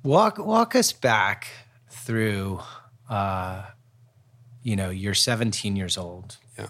Walk 0.03 0.37
walk 0.37 0.75
us 0.75 0.93
back 0.93 1.47
through 1.89 2.61
uh 3.09 3.63
you 4.61 4.77
know, 4.77 4.89
you're 4.89 5.13
17 5.13 5.75
years 5.75 5.97
old. 5.97 6.37
Yeah. 6.57 6.67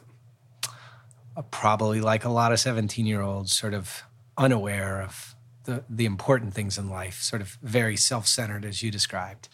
Uh, 1.38 1.44
probably 1.44 2.01
like 2.01 2.25
a 2.25 2.30
lot 2.30 2.51
of 2.51 2.60
17 2.60 3.06
year 3.06 3.21
olds 3.21 3.54
sort 3.54 3.75
of 3.75 4.04
unaware 4.38 5.01
of 5.01 5.36
the 5.65 5.83
the 5.89 6.06
important 6.06 6.54
things 6.54 6.77
in 6.77 6.89
life, 6.89 7.21
sort 7.21 7.42
of 7.42 7.57
very 7.62 7.98
self-centered 7.98 8.65
as 8.65 8.81
you 8.81 8.89
described. 8.89 9.50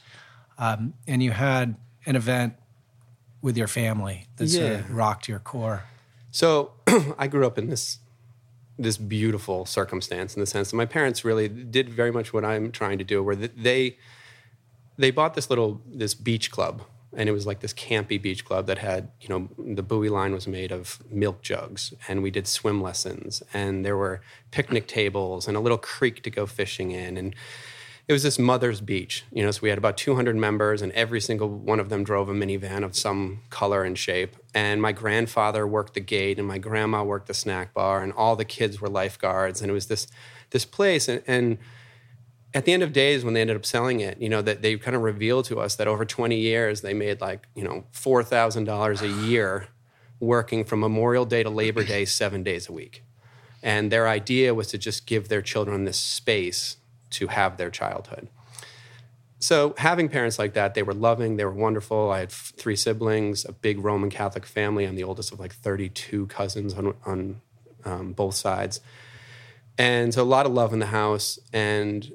Um, 0.57 0.93
and 1.07 1.23
you 1.23 1.31
had 1.31 1.77
an 2.05 2.15
event 2.15 2.55
with 3.41 3.57
your 3.57 3.67
family 3.67 4.27
that 4.37 4.45
yeah. 4.45 4.59
sort 4.59 4.71
of 4.73 4.91
rocked 4.91 5.27
your 5.27 5.39
core? 5.39 5.83
So 6.31 6.71
I 7.17 7.27
grew 7.27 7.45
up 7.45 7.57
in 7.57 7.69
this 7.69 7.99
this 8.77 8.97
beautiful 8.97 9.65
circumstance 9.65 10.35
in 10.35 10.39
the 10.39 10.45
sense 10.45 10.71
that 10.71 10.77
my 10.77 10.85
parents 10.85 11.25
really 11.25 11.49
did 11.49 11.89
very 11.89 12.11
much 12.11 12.31
what 12.31 12.45
I'm 12.45 12.71
trying 12.71 12.97
to 12.97 13.03
do, 13.03 13.21
where 13.21 13.35
they 13.35 13.97
they 14.97 15.11
bought 15.11 15.33
this 15.33 15.49
little 15.49 15.81
this 15.85 16.13
beach 16.13 16.49
club, 16.51 16.83
and 17.15 17.27
it 17.27 17.31
was 17.31 17.45
like 17.45 17.59
this 17.59 17.73
campy 17.73 18.21
beach 18.21 18.45
club 18.45 18.67
that 18.67 18.77
had 18.77 19.11
you 19.21 19.29
know 19.29 19.49
the 19.57 19.83
buoy 19.83 20.09
line 20.09 20.33
was 20.33 20.47
made 20.47 20.71
of 20.71 20.99
milk 21.09 21.41
jugs, 21.41 21.93
and 22.07 22.23
we 22.23 22.31
did 22.31 22.47
swim 22.47 22.81
lessons, 22.81 23.43
and 23.53 23.85
there 23.85 23.97
were 23.97 24.21
picnic 24.51 24.87
tables 24.87 25.47
and 25.47 25.57
a 25.57 25.59
little 25.59 25.77
creek 25.77 26.23
to 26.23 26.29
go 26.29 26.45
fishing 26.45 26.91
in, 26.91 27.17
and 27.17 27.35
it 28.09 28.13
was 28.13 28.23
this 28.23 28.39
mother's 28.39 28.81
beach 28.81 29.23
you 29.31 29.43
know 29.43 29.51
so 29.51 29.59
we 29.61 29.69
had 29.69 29.77
about 29.77 29.95
200 29.95 30.35
members 30.35 30.81
and 30.81 30.91
every 30.93 31.21
single 31.21 31.47
one 31.47 31.79
of 31.79 31.89
them 31.89 32.03
drove 32.03 32.27
a 32.27 32.33
minivan 32.33 32.83
of 32.83 32.95
some 32.95 33.41
color 33.51 33.83
and 33.83 33.97
shape. 33.97 34.35
And 34.53 34.81
my 34.81 34.91
grandfather 34.91 35.67
worked 35.67 35.93
the 35.93 35.99
gate 35.99 36.39
and 36.39 36.47
my 36.47 36.57
grandma 36.57 37.03
worked 37.03 37.27
the 37.27 37.35
snack 37.35 37.73
bar 37.73 38.01
and 38.01 38.11
all 38.13 38.35
the 38.35 38.45
kids 38.45 38.81
were 38.81 38.89
lifeguards. 38.89 39.61
And 39.61 39.69
it 39.69 39.73
was 39.73 39.85
this 39.85 40.07
this 40.49 40.65
place 40.65 41.07
and, 41.07 41.21
and 41.27 41.59
at 42.55 42.65
the 42.65 42.73
end 42.73 42.81
of 42.81 42.91
days 42.91 43.23
when 43.23 43.35
they 43.35 43.41
ended 43.41 43.55
up 43.55 43.65
selling 43.65 43.99
it 43.99 44.19
you 44.19 44.27
know 44.27 44.41
that 44.41 44.63
they 44.63 44.75
kind 44.75 44.95
of 44.95 45.03
revealed 45.03 45.45
to 45.45 45.59
us 45.59 45.75
that 45.75 45.87
over 45.87 46.03
20 46.03 46.35
years 46.35 46.81
they 46.81 46.95
made 46.95 47.21
like 47.21 47.47
you 47.53 47.63
know 47.63 47.83
$4000 47.93 49.01
a 49.01 49.27
year 49.27 49.67
working 50.19 50.65
from 50.65 50.79
memorial 50.79 51.25
day 51.25 51.43
to 51.43 51.49
labor 51.51 51.83
day 51.83 52.05
seven 52.05 52.41
days 52.41 52.67
a 52.67 52.73
week. 52.73 53.03
And 53.61 53.91
their 53.91 54.07
idea 54.07 54.55
was 54.55 54.67
to 54.69 54.79
just 54.79 55.05
give 55.05 55.27
their 55.27 55.43
children 55.43 55.83
this 55.83 55.99
space 55.99 56.77
to 57.11 57.27
have 57.27 57.57
their 57.57 57.69
childhood. 57.69 58.27
So, 59.41 59.73
having 59.77 60.09
parents 60.09 60.37
like 60.37 60.53
that, 60.53 60.73
they 60.73 60.83
were 60.83 60.93
loving, 60.93 61.37
they 61.37 61.45
were 61.45 61.53
wonderful. 61.53 62.11
I 62.11 62.19
had 62.19 62.29
f- 62.29 62.51
three 62.57 62.75
siblings, 62.75 63.45
a 63.45 63.53
big 63.53 63.79
Roman 63.79 64.09
Catholic 64.09 64.45
family. 64.45 64.83
I'm 64.83 64.95
the 64.95 65.03
oldest 65.03 65.31
of 65.31 65.39
like 65.39 65.53
32 65.53 66.27
cousins 66.27 66.73
on, 66.73 66.93
on 67.05 67.41
um, 67.85 68.11
both 68.11 68.35
sides. 68.35 68.81
And 69.77 70.13
so, 70.13 70.21
a 70.21 70.25
lot 70.25 70.45
of 70.45 70.51
love 70.51 70.73
in 70.73 70.79
the 70.79 70.87
house. 70.87 71.39
And 71.53 72.11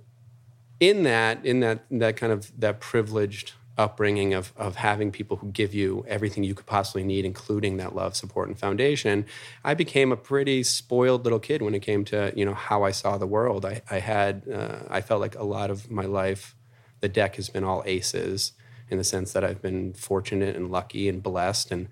in 0.81 1.05
that, 1.05 1.47
in 1.47 1.61
that, 1.61 1.87
that 1.91 2.17
kind 2.17 2.33
of 2.33 2.53
that 2.61 2.81
privileged 2.81 3.53
upbringing 3.77 4.35
of 4.35 4.53
of 4.57 4.77
having 4.77 5.11
people 5.11 5.39
who 5.39 5.51
give 5.51 5.75
you 5.75 6.05
everything 6.09 6.45
you 6.45 6.55
could 6.55 6.67
possibly 6.67 7.03
need, 7.03 7.25
including 7.25 7.77
that 7.79 7.95
love, 7.95 8.17
support, 8.17 8.49
and 8.49 8.59
foundation, 8.59 9.27
I 9.65 9.75
became 9.75 10.13
a 10.13 10.17
pretty 10.17 10.63
spoiled 10.63 11.25
little 11.25 11.41
kid 11.41 11.63
when 11.63 11.75
it 11.75 11.81
came 11.81 12.05
to 12.07 12.33
you 12.37 12.45
know 12.45 12.55
how 12.55 12.85
I 12.85 12.91
saw 12.91 13.19
the 13.19 13.27
world. 13.27 13.65
I, 13.65 13.83
I 13.91 13.99
had 13.99 14.49
uh, 14.49 14.79
I 14.89 15.01
felt 15.01 15.21
like 15.21 15.37
a 15.37 15.45
lot 15.45 15.71
of 15.71 15.91
my 15.91 16.05
life, 16.05 16.55
the 17.01 17.09
deck 17.09 17.37
has 17.37 17.49
been 17.49 17.65
all 17.65 17.83
aces 17.87 18.53
in 18.91 18.99
the 18.99 19.05
sense 19.05 19.33
that 19.33 19.45
I've 19.45 19.63
been 19.63 19.93
fortunate 19.95 20.55
and 20.57 20.71
lucky 20.71 21.09
and 21.09 21.23
blessed, 21.23 21.73
and 21.73 21.89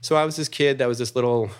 so 0.00 0.16
I 0.16 0.24
was 0.24 0.36
this 0.36 0.48
kid 0.48 0.78
that 0.78 0.88
was 0.88 0.98
this 0.98 1.14
little 1.14 1.50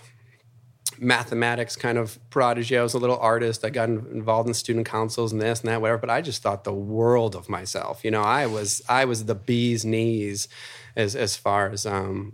mathematics 1.03 1.75
kind 1.75 1.99
of 1.99 2.19
prodigy. 2.31 2.79
I 2.79 2.83
was 2.83 2.95
a 2.95 2.99
little 2.99 3.19
artist. 3.19 3.65
I 3.65 3.71
got 3.71 3.89
involved 3.89 4.49
in 4.49 4.55
student 4.55 4.87
councils 4.87 5.33
and 5.33 5.43
this 5.43 5.61
and 5.61 5.69
that, 5.69 5.81
whatever. 5.81 5.99
But 5.99 6.11
I 6.11 6.23
just 6.23 6.43
thought 6.43 6.65
the 6.65 6.73
world 6.73 7.35
of 7.35 7.49
myself. 7.49 8.05
You 8.05 8.13
know, 8.13 8.23
I 8.23 8.47
was 8.47 8.81
I 8.89 9.05
was 9.05 9.25
the 9.25 9.35
bee's 9.35 9.85
knees 9.85 10.49
as 10.97 11.17
as 11.17 11.37
far 11.37 11.69
as 11.69 11.85
um 11.85 12.33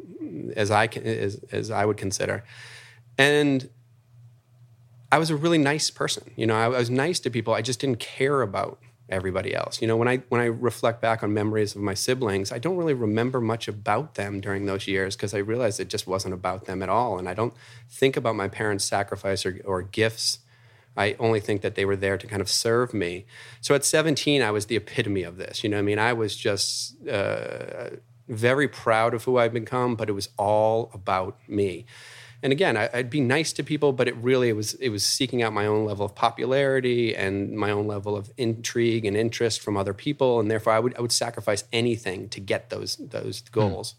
as 0.54 0.70
I 0.70 0.86
can 0.86 1.04
as, 1.04 1.40
as 1.50 1.70
I 1.70 1.86
would 1.86 1.96
consider, 1.96 2.44
and 3.16 3.68
I 5.10 5.18
was 5.18 5.30
a 5.30 5.36
really 5.36 5.58
nice 5.58 5.90
person. 5.90 6.30
You 6.36 6.46
know, 6.46 6.54
I, 6.54 6.64
I 6.64 6.68
was 6.68 6.90
nice 6.90 7.18
to 7.20 7.30
people. 7.30 7.54
I 7.54 7.62
just 7.62 7.80
didn't 7.80 8.00
care 8.00 8.42
about 8.42 8.78
everybody 9.08 9.54
else. 9.54 9.80
You 9.80 9.88
know, 9.88 9.96
when 9.96 10.08
I 10.08 10.18
when 10.28 10.40
I 10.40 10.46
reflect 10.46 11.00
back 11.00 11.22
on 11.22 11.32
memories 11.32 11.74
of 11.74 11.82
my 11.82 11.94
siblings, 11.94 12.52
I 12.52 12.58
don't 12.58 12.76
really 12.76 12.94
remember 12.94 13.40
much 13.40 13.68
about 13.68 14.14
them 14.14 14.40
during 14.40 14.66
those 14.66 14.86
years 14.86 15.16
because 15.16 15.34
I 15.34 15.38
realized 15.38 15.80
it 15.80 15.88
just 15.88 16.06
wasn't 16.06 16.34
about 16.34 16.66
them 16.66 16.82
at 16.82 16.88
all. 16.88 17.18
And 17.18 17.28
I 17.28 17.34
don't 17.34 17.54
think 17.88 18.16
about 18.16 18.36
my 18.36 18.48
parents' 18.48 18.84
sacrifice 18.84 19.46
or, 19.46 19.60
or 19.64 19.82
gifts. 19.82 20.40
I 20.96 21.14
only 21.20 21.40
think 21.40 21.62
that 21.62 21.76
they 21.76 21.84
were 21.84 21.96
there 21.96 22.18
to 22.18 22.26
kind 22.26 22.42
of 22.42 22.48
serve 22.50 22.92
me. 22.92 23.24
So 23.60 23.74
at 23.74 23.84
17, 23.84 24.42
I 24.42 24.50
was 24.50 24.66
the 24.66 24.76
epitome 24.76 25.22
of 25.22 25.36
this. 25.36 25.62
You 25.62 25.70
know, 25.70 25.78
I 25.78 25.82
mean, 25.82 25.98
I 25.98 26.12
was 26.12 26.34
just 26.34 27.06
uh, 27.06 27.90
very 28.26 28.66
proud 28.66 29.14
of 29.14 29.24
who 29.24 29.38
I've 29.38 29.52
become, 29.52 29.94
but 29.94 30.08
it 30.08 30.12
was 30.12 30.28
all 30.36 30.90
about 30.92 31.38
me 31.46 31.86
and 32.42 32.52
again, 32.52 32.76
I, 32.76 32.88
would 32.94 33.10
be 33.10 33.20
nice 33.20 33.52
to 33.54 33.64
people, 33.64 33.92
but 33.92 34.06
it 34.06 34.16
really 34.16 34.48
it 34.48 34.56
was 34.56 34.74
it 34.74 34.90
was 34.90 35.04
seeking 35.04 35.42
out 35.42 35.52
my 35.52 35.66
own 35.66 35.84
level 35.84 36.06
of 36.06 36.14
popularity 36.14 37.16
and 37.16 37.56
my 37.56 37.70
own 37.70 37.86
level 37.88 38.16
of 38.16 38.30
intrigue 38.36 39.04
and 39.04 39.16
interest 39.16 39.60
from 39.60 39.76
other 39.76 39.92
people, 39.92 40.38
and 40.38 40.50
therefore 40.50 40.72
I 40.72 40.78
would 40.78 40.96
I 40.96 41.00
would 41.00 41.12
sacrifice 41.12 41.64
anything 41.72 42.28
to 42.30 42.40
get 42.40 42.70
those 42.70 42.96
those 42.96 43.40
hmm. 43.40 43.60
goals. 43.60 43.92
Mm. 43.92 43.96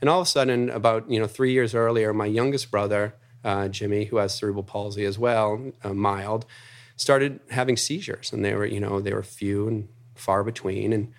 And 0.00 0.10
all 0.10 0.20
of 0.20 0.26
a 0.26 0.30
sudden, 0.30 0.70
about 0.70 1.10
you 1.10 1.18
know 1.18 1.26
three 1.26 1.52
years 1.52 1.74
earlier, 1.74 2.12
my 2.12 2.26
youngest 2.26 2.70
brother 2.70 3.14
uh, 3.44 3.68
Jimmy, 3.68 4.06
who 4.06 4.16
has 4.16 4.34
cerebral 4.34 4.64
palsy 4.64 5.04
as 5.04 5.18
well, 5.18 5.72
uh, 5.82 5.92
mild, 5.92 6.46
started 6.96 7.40
having 7.50 7.76
seizures, 7.76 8.32
and 8.32 8.44
they 8.44 8.54
were 8.54 8.66
you 8.66 8.80
know 8.80 9.00
they 9.00 9.12
were 9.12 9.22
few 9.22 9.68
and 9.68 9.88
far 10.14 10.42
between, 10.42 10.92
and 10.92 11.12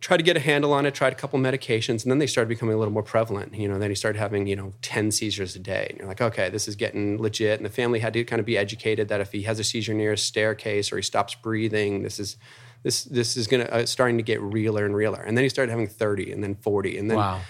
tried 0.00 0.18
to 0.18 0.22
get 0.22 0.36
a 0.36 0.40
handle 0.40 0.72
on 0.72 0.86
it, 0.86 0.94
tried 0.94 1.12
a 1.12 1.16
couple 1.16 1.38
medications, 1.38 2.02
and 2.02 2.10
then 2.10 2.18
they 2.18 2.26
started 2.26 2.48
becoming 2.48 2.74
a 2.74 2.78
little 2.78 2.92
more 2.92 3.02
prevalent. 3.02 3.54
You 3.54 3.68
know, 3.68 3.78
then 3.78 3.90
he 3.90 3.96
started 3.96 4.18
having, 4.18 4.46
you 4.46 4.56
know, 4.56 4.72
10 4.82 5.10
seizures 5.10 5.56
a 5.56 5.58
day. 5.58 5.86
And 5.90 5.98
you're 5.98 6.08
like, 6.08 6.20
okay, 6.20 6.50
this 6.50 6.68
is 6.68 6.76
getting 6.76 7.20
legit. 7.20 7.58
And 7.58 7.64
the 7.64 7.70
family 7.70 8.00
had 8.00 8.12
to 8.12 8.24
kind 8.24 8.40
of 8.40 8.46
be 8.46 8.58
educated 8.58 9.08
that 9.08 9.20
if 9.20 9.32
he 9.32 9.42
has 9.42 9.58
a 9.58 9.64
seizure 9.64 9.94
near 9.94 10.12
a 10.12 10.18
staircase 10.18 10.92
or 10.92 10.96
he 10.96 11.02
stops 11.02 11.34
breathing, 11.34 12.02
this 12.02 12.20
is 12.20 12.36
this 12.82 13.04
this 13.04 13.36
is 13.36 13.46
gonna 13.46 13.64
uh, 13.64 13.86
starting 13.86 14.16
to 14.18 14.22
get 14.22 14.40
realer 14.40 14.84
and 14.84 14.94
realer. 14.94 15.20
And 15.20 15.36
then 15.36 15.44
he 15.44 15.48
started 15.48 15.70
having 15.70 15.88
30 15.88 16.30
and 16.30 16.42
then 16.42 16.54
40. 16.56 16.98
And 16.98 17.10
then 17.10 17.16
wow. 17.16 17.40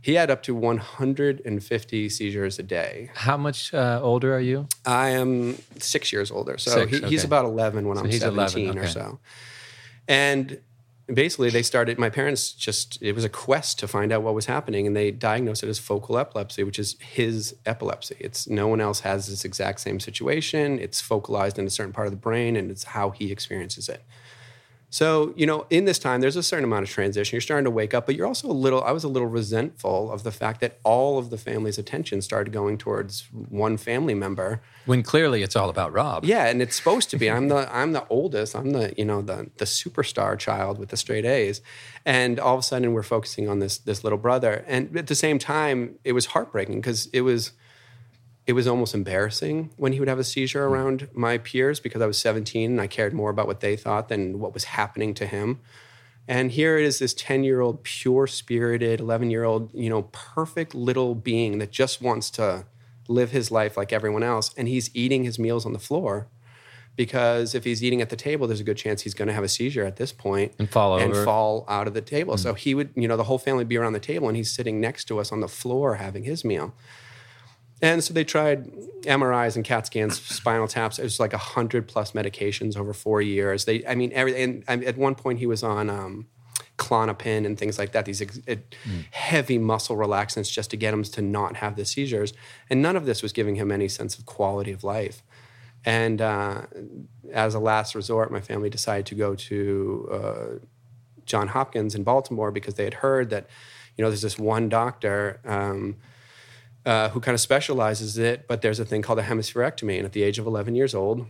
he 0.00 0.14
had 0.14 0.30
up 0.30 0.42
to 0.44 0.54
150 0.54 2.08
seizures 2.08 2.58
a 2.58 2.62
day. 2.62 3.10
How 3.14 3.36
much 3.36 3.74
uh, 3.74 4.00
older 4.02 4.34
are 4.34 4.40
you? 4.40 4.68
I 4.86 5.10
am 5.10 5.58
six 5.78 6.12
years 6.12 6.30
older. 6.30 6.56
So 6.56 6.70
six, 6.70 6.90
he, 6.92 6.98
okay. 6.98 7.08
he's 7.08 7.24
about 7.24 7.44
11 7.44 7.86
when 7.86 7.96
so 7.96 8.04
I'm 8.04 8.12
17 8.12 8.70
okay. 8.70 8.78
or 8.78 8.86
so. 8.86 9.18
And 10.08 10.60
basically 11.12 11.50
they 11.50 11.62
started 11.62 11.98
my 11.98 12.10
parents 12.10 12.52
just 12.52 13.00
it 13.00 13.12
was 13.12 13.24
a 13.24 13.28
quest 13.28 13.78
to 13.78 13.86
find 13.86 14.12
out 14.12 14.22
what 14.22 14.34
was 14.34 14.46
happening 14.46 14.86
and 14.86 14.96
they 14.96 15.10
diagnosed 15.10 15.62
it 15.62 15.68
as 15.68 15.78
focal 15.78 16.18
epilepsy 16.18 16.64
which 16.64 16.78
is 16.78 16.96
his 17.00 17.54
epilepsy. 17.64 18.16
It's 18.18 18.48
no 18.48 18.66
one 18.66 18.80
else 18.80 19.00
has 19.00 19.28
this 19.28 19.44
exact 19.44 19.80
same 19.80 20.00
situation. 20.00 20.78
It's 20.78 21.00
focalized 21.00 21.58
in 21.58 21.66
a 21.66 21.70
certain 21.70 21.92
part 21.92 22.08
of 22.08 22.12
the 22.12 22.18
brain 22.18 22.56
and 22.56 22.70
it's 22.70 22.84
how 22.84 23.10
he 23.10 23.30
experiences 23.30 23.88
it 23.88 24.02
so, 24.96 25.34
you 25.36 25.44
know, 25.44 25.66
in 25.68 25.84
this 25.84 25.98
time, 25.98 26.22
there's 26.22 26.36
a 26.36 26.42
certain 26.42 26.64
amount 26.64 26.84
of 26.84 26.88
transition. 26.88 27.36
You're 27.36 27.42
starting 27.42 27.66
to 27.66 27.70
wake 27.70 27.92
up, 27.92 28.06
but 28.06 28.14
you're 28.14 28.26
also 28.26 28.48
a 28.48 28.50
little, 28.50 28.82
I 28.82 28.92
was 28.92 29.04
a 29.04 29.08
little 29.08 29.28
resentful 29.28 30.10
of 30.10 30.22
the 30.22 30.32
fact 30.32 30.62
that 30.62 30.78
all 30.84 31.18
of 31.18 31.28
the 31.28 31.36
family's 31.36 31.76
attention 31.76 32.22
started 32.22 32.50
going 32.50 32.78
towards 32.78 33.28
one 33.30 33.76
family 33.76 34.14
member. 34.14 34.62
When 34.86 35.02
clearly 35.02 35.42
it's 35.42 35.54
all 35.54 35.68
about 35.68 35.92
Rob. 35.92 36.24
Yeah, 36.24 36.46
and 36.46 36.62
it's 36.62 36.74
supposed 36.74 37.10
to 37.10 37.18
be. 37.18 37.30
I'm 37.30 37.48
the 37.48 37.70
I'm 37.70 37.92
the 37.92 38.06
oldest. 38.08 38.56
I'm 38.56 38.70
the, 38.70 38.94
you 38.96 39.04
know, 39.04 39.20
the 39.20 39.50
the 39.58 39.66
superstar 39.66 40.38
child 40.38 40.78
with 40.78 40.88
the 40.88 40.96
straight 40.96 41.26
A's. 41.26 41.60
And 42.06 42.40
all 42.40 42.54
of 42.54 42.60
a 42.60 42.62
sudden 42.62 42.94
we're 42.94 43.02
focusing 43.02 43.50
on 43.50 43.58
this 43.58 43.76
this 43.76 44.02
little 44.02 44.18
brother. 44.18 44.64
And 44.66 44.96
at 44.96 45.08
the 45.08 45.14
same 45.14 45.38
time, 45.38 45.98
it 46.04 46.12
was 46.12 46.26
heartbreaking 46.26 46.76
because 46.76 47.08
it 47.12 47.20
was 47.20 47.52
it 48.46 48.52
was 48.52 48.66
almost 48.66 48.94
embarrassing 48.94 49.70
when 49.76 49.92
he 49.92 49.98
would 49.98 50.08
have 50.08 50.18
a 50.18 50.24
seizure 50.24 50.66
hmm. 50.66 50.72
around 50.72 51.08
my 51.12 51.38
peers 51.38 51.80
because 51.80 52.00
I 52.00 52.06
was 52.06 52.18
17 52.18 52.70
and 52.70 52.80
I 52.80 52.86
cared 52.86 53.12
more 53.12 53.30
about 53.30 53.46
what 53.46 53.60
they 53.60 53.76
thought 53.76 54.08
than 54.08 54.38
what 54.38 54.54
was 54.54 54.64
happening 54.64 55.14
to 55.14 55.26
him. 55.26 55.60
And 56.28 56.50
here 56.50 56.76
it 56.76 56.84
is 56.84 56.98
this 56.98 57.14
10 57.14 57.44
year 57.44 57.60
old, 57.60 57.84
pure 57.84 58.26
spirited, 58.26 59.00
11 59.00 59.30
year 59.30 59.44
old, 59.44 59.72
you 59.74 59.88
know, 59.88 60.02
perfect 60.12 60.74
little 60.74 61.14
being 61.14 61.58
that 61.58 61.70
just 61.70 62.02
wants 62.02 62.30
to 62.30 62.64
live 63.08 63.30
his 63.30 63.50
life 63.50 63.76
like 63.76 63.92
everyone 63.92 64.22
else. 64.22 64.52
And 64.56 64.66
he's 64.66 64.90
eating 64.94 65.24
his 65.24 65.38
meals 65.38 65.64
on 65.64 65.72
the 65.72 65.78
floor 65.78 66.26
because 66.96 67.54
if 67.54 67.62
he's 67.64 67.84
eating 67.84 68.00
at 68.00 68.10
the 68.10 68.16
table, 68.16 68.46
there's 68.48 68.60
a 68.60 68.64
good 68.64 68.76
chance 68.76 69.02
he's 69.02 69.14
going 69.14 69.28
to 69.28 69.34
have 69.34 69.44
a 69.44 69.48
seizure 69.48 69.84
at 69.84 69.96
this 69.96 70.12
point 70.12 70.52
and 70.58 70.68
fall 70.68 70.98
and 70.98 71.14
fall 71.14 71.64
out 71.68 71.86
of 71.86 71.94
the 71.94 72.00
table. 72.00 72.34
Mm-hmm. 72.34 72.42
So 72.42 72.54
he 72.54 72.74
would, 72.74 72.90
you 72.96 73.06
know, 73.06 73.16
the 73.16 73.24
whole 73.24 73.38
family 73.38 73.58
would 73.58 73.68
be 73.68 73.76
around 73.76 73.92
the 73.92 74.00
table 74.00 74.26
and 74.26 74.36
he's 74.36 74.50
sitting 74.50 74.80
next 74.80 75.04
to 75.06 75.20
us 75.20 75.30
on 75.30 75.40
the 75.40 75.48
floor 75.48 75.96
having 75.96 76.24
his 76.24 76.44
meal. 76.44 76.74
And 77.82 78.02
so 78.02 78.14
they 78.14 78.24
tried 78.24 78.72
MRIs 79.02 79.54
and 79.54 79.64
CAT 79.64 79.86
scans, 79.86 80.20
spinal 80.20 80.66
taps. 80.66 80.98
It 80.98 81.02
was 81.02 81.20
like 81.20 81.32
hundred 81.34 81.86
plus 81.86 82.12
medications 82.12 82.76
over 82.76 82.94
four 82.94 83.20
years. 83.20 83.66
They, 83.66 83.86
I 83.86 83.94
mean, 83.94 84.12
every, 84.14 84.42
and 84.42 84.64
at 84.68 84.96
one 84.96 85.14
point 85.14 85.38
he 85.40 85.46
was 85.46 85.62
on 85.62 85.90
um, 85.90 86.26
Klonopin 86.78 87.44
and 87.44 87.58
things 87.58 87.78
like 87.78 87.92
that. 87.92 88.06
These 88.06 88.22
ex- 88.22 88.38
mm. 88.38 89.04
heavy 89.10 89.58
muscle 89.58 89.96
relaxants 89.96 90.50
just 90.50 90.70
to 90.70 90.76
get 90.76 90.94
him 90.94 91.02
to 91.02 91.22
not 91.22 91.56
have 91.56 91.76
the 91.76 91.84
seizures. 91.84 92.32
And 92.70 92.80
none 92.80 92.96
of 92.96 93.04
this 93.04 93.22
was 93.22 93.32
giving 93.32 93.56
him 93.56 93.70
any 93.70 93.88
sense 93.88 94.18
of 94.18 94.24
quality 94.24 94.72
of 94.72 94.82
life. 94.82 95.22
And 95.84 96.20
uh, 96.20 96.62
as 97.32 97.54
a 97.54 97.60
last 97.60 97.94
resort, 97.94 98.32
my 98.32 98.40
family 98.40 98.70
decided 98.70 99.06
to 99.06 99.14
go 99.14 99.34
to 99.34 100.08
uh, 100.10 100.66
John 101.26 101.48
Hopkins 101.48 101.94
in 101.94 102.04
Baltimore 102.04 102.50
because 102.50 102.74
they 102.74 102.84
had 102.84 102.94
heard 102.94 103.30
that, 103.30 103.46
you 103.96 104.02
know, 104.02 104.10
there's 104.10 104.22
this 104.22 104.38
one 104.38 104.68
doctor. 104.68 105.40
Um, 105.44 105.96
uh, 106.86 107.08
who 107.08 107.20
kind 107.20 107.34
of 107.34 107.40
specializes 107.40 108.16
it, 108.16 108.46
but 108.46 108.62
there's 108.62 108.78
a 108.78 108.84
thing 108.84 109.02
called 109.02 109.18
a 109.18 109.24
hemispherectomy. 109.24 109.96
And 109.96 110.06
at 110.06 110.12
the 110.12 110.22
age 110.22 110.38
of 110.38 110.46
11 110.46 110.76
years 110.76 110.94
old, 110.94 111.26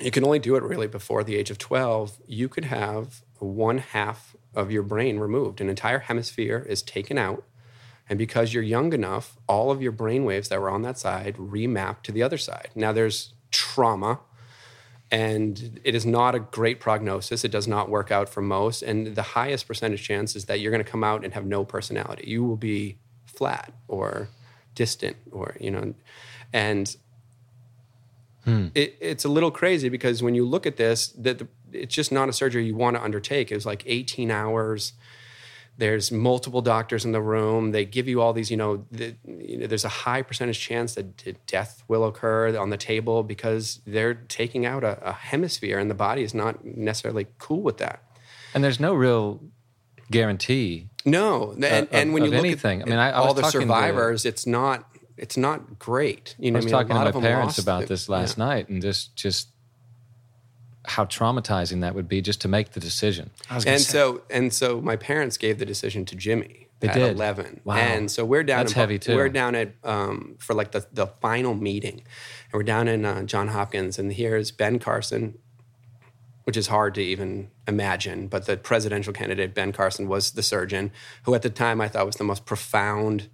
you 0.00 0.12
can 0.12 0.24
only 0.24 0.38
do 0.38 0.54
it 0.54 0.62
really 0.62 0.86
before 0.86 1.24
the 1.24 1.34
age 1.34 1.50
of 1.50 1.58
12. 1.58 2.18
You 2.26 2.48
could 2.48 2.66
have 2.66 3.22
one 3.40 3.78
half 3.78 4.36
of 4.54 4.70
your 4.70 4.84
brain 4.84 5.18
removed. 5.18 5.60
An 5.60 5.68
entire 5.68 5.98
hemisphere 5.98 6.64
is 6.68 6.80
taken 6.80 7.18
out. 7.18 7.44
And 8.08 8.18
because 8.18 8.54
you're 8.54 8.62
young 8.62 8.92
enough, 8.92 9.36
all 9.48 9.72
of 9.72 9.82
your 9.82 9.90
brain 9.90 10.24
waves 10.24 10.48
that 10.48 10.60
were 10.60 10.70
on 10.70 10.82
that 10.82 10.98
side 10.98 11.36
remap 11.36 12.02
to 12.02 12.12
the 12.12 12.22
other 12.22 12.38
side. 12.38 12.68
Now, 12.74 12.92
there's 12.92 13.32
trauma, 13.50 14.20
and 15.10 15.80
it 15.82 15.94
is 15.94 16.06
not 16.06 16.34
a 16.34 16.40
great 16.40 16.80
prognosis. 16.80 17.44
It 17.44 17.50
does 17.50 17.66
not 17.66 17.88
work 17.88 18.12
out 18.12 18.28
for 18.28 18.42
most. 18.42 18.82
And 18.82 19.16
the 19.16 19.22
highest 19.22 19.66
percentage 19.66 20.04
chance 20.04 20.36
is 20.36 20.44
that 20.44 20.60
you're 20.60 20.70
going 20.70 20.84
to 20.84 20.90
come 20.90 21.02
out 21.02 21.24
and 21.24 21.34
have 21.34 21.46
no 21.46 21.64
personality. 21.64 22.24
You 22.28 22.44
will 22.44 22.56
be 22.56 22.98
flat 23.24 23.72
or 23.88 24.28
distant 24.74 25.16
or 25.30 25.56
you 25.60 25.70
know 25.70 25.94
and 26.52 26.96
hmm. 28.44 28.68
it, 28.74 28.96
it's 29.00 29.24
a 29.24 29.28
little 29.28 29.50
crazy 29.50 29.88
because 29.88 30.22
when 30.22 30.34
you 30.34 30.44
look 30.44 30.66
at 30.66 30.76
this 30.76 31.08
that 31.08 31.42
it's 31.74 31.94
just 31.94 32.12
not 32.12 32.28
a 32.28 32.32
surgery 32.32 32.64
you 32.64 32.76
want 32.76 32.96
to 32.96 33.02
undertake. 33.02 33.52
It's 33.52 33.66
like 33.66 33.82
18 33.86 34.30
hours. 34.30 34.92
There's 35.76 36.12
multiple 36.12 36.62
doctors 36.62 37.04
in 37.04 37.10
the 37.10 37.20
room. 37.20 37.72
They 37.72 37.84
give 37.84 38.06
you 38.06 38.20
all 38.20 38.32
these 38.32 38.50
you 38.50 38.56
know, 38.56 38.86
the, 38.92 39.16
you 39.26 39.58
know 39.58 39.66
there's 39.66 39.84
a 39.84 39.88
high 39.88 40.22
percentage 40.22 40.60
chance 40.60 40.94
that 40.94 41.46
death 41.46 41.82
will 41.88 42.04
occur 42.04 42.56
on 42.56 42.70
the 42.70 42.76
table 42.76 43.22
because 43.22 43.80
they're 43.86 44.14
taking 44.14 44.64
out 44.64 44.84
a, 44.84 45.04
a 45.06 45.12
hemisphere 45.12 45.78
and 45.78 45.90
the 45.90 45.94
body 45.94 46.22
is 46.22 46.32
not 46.32 46.64
necessarily 46.64 47.26
cool 47.38 47.62
with 47.62 47.78
that. 47.78 48.02
And 48.54 48.62
there's 48.62 48.78
no 48.78 48.94
real 48.94 49.40
guarantee. 50.14 50.88
No, 51.04 51.52
and, 51.52 51.64
of, 51.64 51.88
and 51.92 52.14
when 52.14 52.24
you 52.24 52.30
look 52.30 52.40
anything, 52.40 52.80
at 52.80 52.88
I 52.88 52.90
mean, 52.90 52.98
I, 52.98 53.12
all 53.12 53.34
the 53.34 53.50
survivors, 53.50 54.22
to, 54.22 54.28
it's 54.28 54.46
not 54.46 54.88
it's 55.16 55.36
not 55.36 55.78
great. 55.78 56.34
You 56.38 56.50
know, 56.50 56.56
I 56.56 56.58
was 56.58 56.64
I 56.64 56.66
mean, 56.66 56.88
talking 56.88 57.12
to 57.12 57.18
my 57.18 57.26
parents 57.26 57.58
about 57.58 57.86
this 57.86 58.08
last 58.08 58.38
yeah. 58.38 58.44
night, 58.44 58.68
and 58.68 58.82
just 58.82 59.14
just 59.16 59.48
how 60.86 61.04
traumatizing 61.04 61.80
that 61.80 61.94
would 61.94 62.08
be 62.08 62.20
just 62.20 62.40
to 62.42 62.48
make 62.48 62.72
the 62.72 62.80
decision. 62.80 63.30
And 63.50 63.62
say. 63.62 63.78
so 63.78 64.22
and 64.30 64.52
so, 64.52 64.80
my 64.80 64.96
parents 64.96 65.36
gave 65.36 65.58
the 65.58 65.66
decision 65.66 66.04
to 66.06 66.16
Jimmy. 66.16 66.68
They 66.80 66.88
at 66.88 66.94
did. 66.94 67.16
eleven, 67.16 67.60
wow. 67.64 67.76
and 67.76 68.10
so 68.10 68.24
we're 68.24 68.42
down. 68.42 68.60
That's 68.60 68.72
in, 68.72 68.78
heavy 68.78 68.98
too. 68.98 69.14
We're 69.14 69.28
down 69.28 69.54
at 69.54 69.74
um, 69.84 70.36
for 70.38 70.54
like 70.54 70.72
the 70.72 70.86
the 70.92 71.06
final 71.06 71.54
meeting, 71.54 72.02
and 72.50 72.52
we're 72.52 72.64
down 72.64 72.88
in 72.88 73.04
uh, 73.04 73.22
John 73.22 73.48
Hopkins, 73.48 73.98
and 73.98 74.12
here's 74.12 74.50
Ben 74.50 74.78
Carson, 74.78 75.38
which 76.44 76.56
is 76.56 76.68
hard 76.68 76.94
to 76.94 77.02
even 77.02 77.50
imagine. 77.66 78.28
But 78.28 78.46
the 78.46 78.56
presidential 78.56 79.12
candidate, 79.12 79.54
Ben 79.54 79.72
Carson, 79.72 80.08
was 80.08 80.32
the 80.32 80.42
surgeon 80.42 80.92
who 81.24 81.34
at 81.34 81.42
the 81.42 81.50
time 81.50 81.80
I 81.80 81.88
thought 81.88 82.06
was 82.06 82.16
the 82.16 82.24
most 82.24 82.44
profound, 82.44 83.28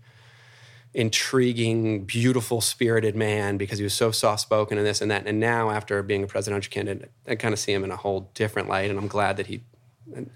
intriguing, 0.94 2.04
beautiful 2.04 2.60
spirited 2.60 3.14
man 3.14 3.56
because 3.56 3.78
he 3.78 3.84
was 3.84 3.94
so 3.94 4.10
soft 4.10 4.42
spoken 4.42 4.78
and 4.78 4.86
this 4.86 5.00
and 5.00 5.10
that. 5.10 5.26
And 5.26 5.38
now, 5.38 5.70
after 5.70 6.02
being 6.02 6.22
a 6.22 6.26
presidential 6.26 6.70
candidate, 6.70 7.10
I 7.26 7.34
kind 7.34 7.52
of 7.52 7.58
see 7.58 7.72
him 7.72 7.84
in 7.84 7.90
a 7.90 7.96
whole 7.96 8.30
different 8.34 8.68
light. 8.68 8.90
And 8.90 8.98
I'm 8.98 9.08
glad 9.08 9.36
that 9.36 9.46
he, 9.46 9.62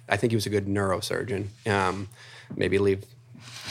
I 0.09 0.17
think 0.17 0.33
he 0.33 0.37
was 0.37 0.47
a 0.47 0.51
good 0.51 0.67
neurosurgeon. 0.67 1.47
Um, 1.67 2.09
maybe 2.57 2.79
leave 2.79 3.05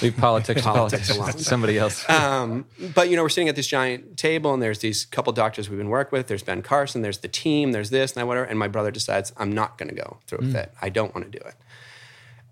Leave 0.02 0.18
politics, 0.18 0.62
Politics 0.64 1.08
politics 1.08 1.10
alone. 1.18 1.38
Somebody 1.38 1.78
else. 1.78 2.10
um, 2.10 2.66
but 2.96 3.10
you 3.10 3.16
know, 3.16 3.22
we're 3.24 3.30
sitting 3.30 3.48
at 3.50 3.56
this 3.56 3.68
giant 3.68 4.18
table, 4.18 4.54
and 4.54 4.62
there's 4.62 4.80
these 4.80 5.06
couple 5.06 5.32
doctors 5.34 5.70
we've 5.70 5.78
been 5.78 5.90
working 5.90 6.18
with. 6.18 6.28
There's 6.28 6.44
Ben 6.44 6.62
Carson. 6.62 7.02
There's 7.04 7.20
the 7.20 7.28
team. 7.28 7.72
There's 7.72 7.90
this 7.92 8.14
and 8.14 8.22
that, 8.22 8.28
whatever. 8.28 8.46
And 8.46 8.58
my 8.58 8.68
brother 8.68 8.92
decides 8.92 9.32
I'm 9.38 9.52
not 9.52 9.78
going 9.78 9.90
to 9.90 9.96
go 9.96 10.18
through 10.28 10.40
with 10.40 10.56
it. 10.56 10.72
I 10.82 10.90
don't 10.90 11.14
want 11.16 11.32
to 11.32 11.40
do 11.40 11.46
it. 11.46 11.54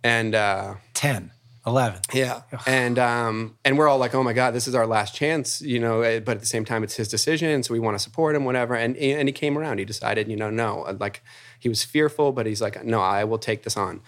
And 0.04 0.34
uh, 0.34 0.76
10, 0.96 1.32
11. 1.68 2.02
yeah, 2.14 2.42
and 2.66 2.98
um, 2.98 3.56
and 3.64 3.78
we're 3.78 3.88
all 3.88 4.00
like, 4.00 4.16
oh 4.16 4.24
my 4.24 4.34
god, 4.34 4.52
this 4.56 4.68
is 4.68 4.74
our 4.74 4.88
last 4.88 5.14
chance, 5.14 5.62
you 5.62 5.80
know. 5.80 6.02
eh, 6.02 6.20
But 6.20 6.38
at 6.38 6.40
the 6.42 6.48
same 6.48 6.66
time, 6.66 6.84
it's 6.84 6.96
his 6.96 7.08
decision, 7.08 7.62
so 7.64 7.74
we 7.74 7.80
want 7.80 7.96
to 7.96 8.00
support 8.04 8.36
him, 8.36 8.46
whatever. 8.46 8.74
And 8.76 8.96
and 8.98 9.28
he 9.28 9.34
came 9.34 9.58
around. 9.58 9.78
He 9.78 9.86
decided, 9.86 10.28
you 10.28 10.36
know, 10.36 10.50
no, 10.50 10.88
like 11.00 11.22
he 11.60 11.70
was 11.70 11.84
fearful, 11.84 12.32
but 12.32 12.46
he's 12.48 12.62
like, 12.62 12.84
no, 12.84 13.00
I 13.00 13.24
will 13.26 13.38
take 13.38 13.62
this 13.64 13.78
on. 13.78 14.02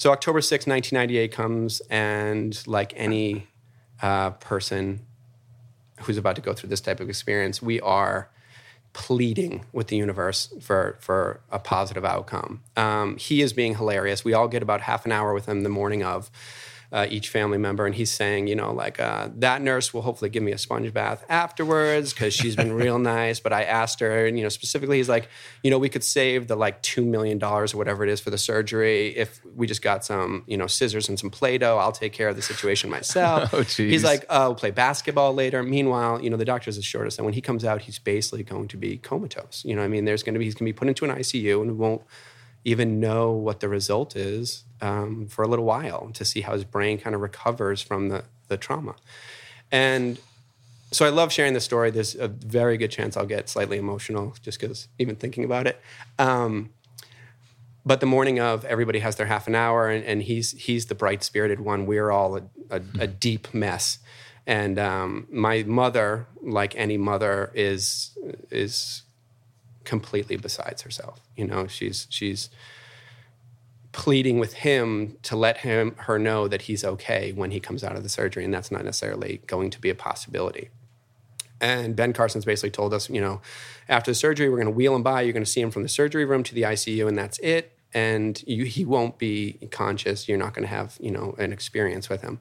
So 0.00 0.12
October 0.12 0.40
6, 0.40 0.66
1998 0.66 1.30
comes, 1.30 1.82
and 1.90 2.66
like 2.66 2.94
any 2.96 3.48
uh, 4.00 4.30
person 4.30 5.04
who's 6.00 6.16
about 6.16 6.36
to 6.36 6.40
go 6.40 6.54
through 6.54 6.70
this 6.70 6.80
type 6.80 7.00
of 7.00 7.10
experience, 7.10 7.60
we 7.60 7.82
are 7.82 8.30
pleading 8.94 9.66
with 9.74 9.88
the 9.88 9.96
universe 9.96 10.54
for 10.58 10.96
for 11.00 11.42
a 11.50 11.58
positive 11.58 12.02
outcome. 12.02 12.62
Um, 12.78 13.18
he 13.18 13.42
is 13.42 13.52
being 13.52 13.74
hilarious. 13.74 14.24
We 14.24 14.32
all 14.32 14.48
get 14.48 14.62
about 14.62 14.80
half 14.80 15.04
an 15.04 15.12
hour 15.12 15.34
with 15.34 15.44
him 15.44 15.64
the 15.64 15.68
morning 15.68 16.02
of. 16.02 16.30
Uh, 16.92 17.06
each 17.08 17.28
family 17.28 17.56
member, 17.56 17.86
and 17.86 17.94
he's 17.94 18.10
saying, 18.10 18.48
you 18.48 18.56
know, 18.56 18.72
like 18.72 18.98
uh, 18.98 19.28
that 19.36 19.62
nurse 19.62 19.94
will 19.94 20.02
hopefully 20.02 20.28
give 20.28 20.42
me 20.42 20.50
a 20.50 20.58
sponge 20.58 20.92
bath 20.92 21.24
afterwards 21.28 22.12
because 22.12 22.34
she's 22.34 22.56
been 22.56 22.72
real 22.72 22.98
nice. 23.16 23.38
But 23.38 23.52
I 23.52 23.62
asked 23.62 24.00
her, 24.00 24.26
and 24.26 24.36
you 24.36 24.42
know, 24.42 24.48
specifically, 24.48 24.96
he's 24.96 25.08
like, 25.08 25.28
you 25.62 25.70
know, 25.70 25.78
we 25.78 25.88
could 25.88 26.02
save 26.02 26.48
the 26.48 26.56
like 26.56 26.82
two 26.82 27.04
million 27.04 27.38
dollars 27.38 27.74
or 27.74 27.76
whatever 27.76 28.02
it 28.02 28.10
is 28.10 28.20
for 28.20 28.30
the 28.30 28.38
surgery 28.38 29.16
if 29.16 29.40
we 29.54 29.68
just 29.68 29.82
got 29.82 30.04
some, 30.04 30.42
you 30.48 30.56
know, 30.56 30.66
scissors 30.66 31.08
and 31.08 31.16
some 31.16 31.30
Play-Doh. 31.30 31.78
I'll 31.78 31.92
take 31.92 32.12
care 32.12 32.28
of 32.28 32.34
the 32.34 32.42
situation 32.42 32.90
myself. 32.90 33.54
Oh, 33.60 33.62
he's 33.62 34.04
like, 34.04 34.24
uh, 34.28 34.44
we'll 34.46 34.54
play 34.54 34.70
basketball 34.70 35.34
later. 35.34 35.62
Meanwhile, 35.62 36.22
you 36.22 36.30
know, 36.30 36.36
the 36.36 36.44
doctors 36.44 36.78
assured 36.78 37.06
us 37.06 37.16
that 37.16 37.24
when 37.24 37.34
he 37.34 37.40
comes 37.40 37.64
out, 37.64 37.82
he's 37.82 37.98
basically 37.98 38.42
going 38.42 38.68
to 38.68 38.76
be 38.76 38.96
comatose. 38.96 39.62
You 39.64 39.76
know, 39.76 39.82
I 39.82 39.88
mean, 39.88 40.04
there's 40.04 40.22
going 40.22 40.34
to 40.34 40.38
be 40.38 40.44
he's 40.44 40.54
going 40.54 40.66
to 40.66 40.72
be 40.72 40.76
put 40.76 40.88
into 40.88 41.04
an 41.04 41.10
ICU 41.10 41.60
and 41.62 41.78
won't 41.78 42.02
even 42.64 43.00
know 43.00 43.32
what 43.32 43.60
the 43.60 43.68
result 43.68 44.16
is 44.16 44.64
um, 44.80 45.26
for 45.28 45.42
a 45.42 45.48
little 45.48 45.64
while 45.64 46.10
to 46.14 46.24
see 46.24 46.42
how 46.42 46.52
his 46.52 46.64
brain 46.64 46.98
kind 46.98 47.14
of 47.14 47.20
recovers 47.20 47.82
from 47.82 48.08
the 48.08 48.24
the 48.48 48.56
trauma. 48.56 48.96
And 49.70 50.18
so 50.90 51.06
I 51.06 51.10
love 51.10 51.32
sharing 51.32 51.54
this 51.54 51.64
story. 51.64 51.90
There's 51.90 52.16
a 52.16 52.28
very 52.28 52.76
good 52.76 52.90
chance 52.90 53.16
I'll 53.16 53.26
get 53.26 53.48
slightly 53.48 53.78
emotional 53.78 54.34
just 54.42 54.60
because 54.60 54.88
even 54.98 55.14
thinking 55.16 55.44
about 55.44 55.66
it. 55.66 55.80
Um, 56.18 56.70
but 57.86 58.00
the 58.00 58.06
morning 58.06 58.40
of, 58.40 58.64
everybody 58.64 58.98
has 58.98 59.16
their 59.16 59.26
half 59.26 59.46
an 59.46 59.54
hour, 59.54 59.88
and, 59.88 60.04
and 60.04 60.22
he's 60.22 60.52
he's 60.52 60.86
the 60.86 60.94
bright 60.94 61.22
spirited 61.22 61.60
one. 61.60 61.86
We're 61.86 62.10
all 62.10 62.36
a, 62.36 62.42
a, 62.70 62.82
a 62.98 63.06
deep 63.06 63.54
mess, 63.54 63.98
and 64.46 64.78
um, 64.78 65.26
my 65.30 65.62
mother, 65.62 66.26
like 66.42 66.76
any 66.76 66.98
mother, 66.98 67.50
is 67.54 68.18
is 68.50 69.02
completely 69.84 70.36
besides 70.36 70.82
herself. 70.82 71.20
You 71.36 71.46
know, 71.46 71.66
she's 71.66 72.06
she's 72.10 72.50
pleading 73.92 74.38
with 74.38 74.54
him 74.54 75.16
to 75.22 75.34
let 75.34 75.58
him 75.58 75.94
her 75.98 76.18
know 76.18 76.46
that 76.46 76.62
he's 76.62 76.84
okay 76.84 77.32
when 77.32 77.50
he 77.50 77.58
comes 77.58 77.82
out 77.82 77.96
of 77.96 78.02
the 78.02 78.08
surgery, 78.08 78.44
and 78.44 78.54
that's 78.54 78.70
not 78.70 78.84
necessarily 78.84 79.40
going 79.46 79.70
to 79.70 79.80
be 79.80 79.90
a 79.90 79.94
possibility. 79.94 80.70
And 81.60 81.94
Ben 81.94 82.12
Carson's 82.12 82.44
basically 82.44 82.70
told 82.70 82.94
us, 82.94 83.10
you 83.10 83.20
know, 83.20 83.40
after 83.88 84.10
the 84.10 84.14
surgery, 84.14 84.48
we're 84.48 84.56
going 84.56 84.66
to 84.66 84.72
wheel 84.72 84.94
him 84.94 85.02
by. 85.02 85.22
You're 85.22 85.32
going 85.32 85.44
to 85.44 85.50
see 85.50 85.60
him 85.60 85.70
from 85.70 85.82
the 85.82 85.88
surgery 85.88 86.24
room 86.24 86.42
to 86.44 86.54
the 86.54 86.62
ICU, 86.62 87.06
and 87.06 87.18
that's 87.18 87.38
it. 87.40 87.76
And 87.92 88.42
you, 88.46 88.64
he 88.64 88.84
won't 88.84 89.18
be 89.18 89.58
conscious. 89.70 90.28
You're 90.28 90.38
not 90.38 90.54
going 90.54 90.62
to 90.62 90.74
have, 90.74 90.96
you 91.00 91.10
know, 91.10 91.34
an 91.38 91.52
experience 91.52 92.08
with 92.08 92.22
him. 92.22 92.38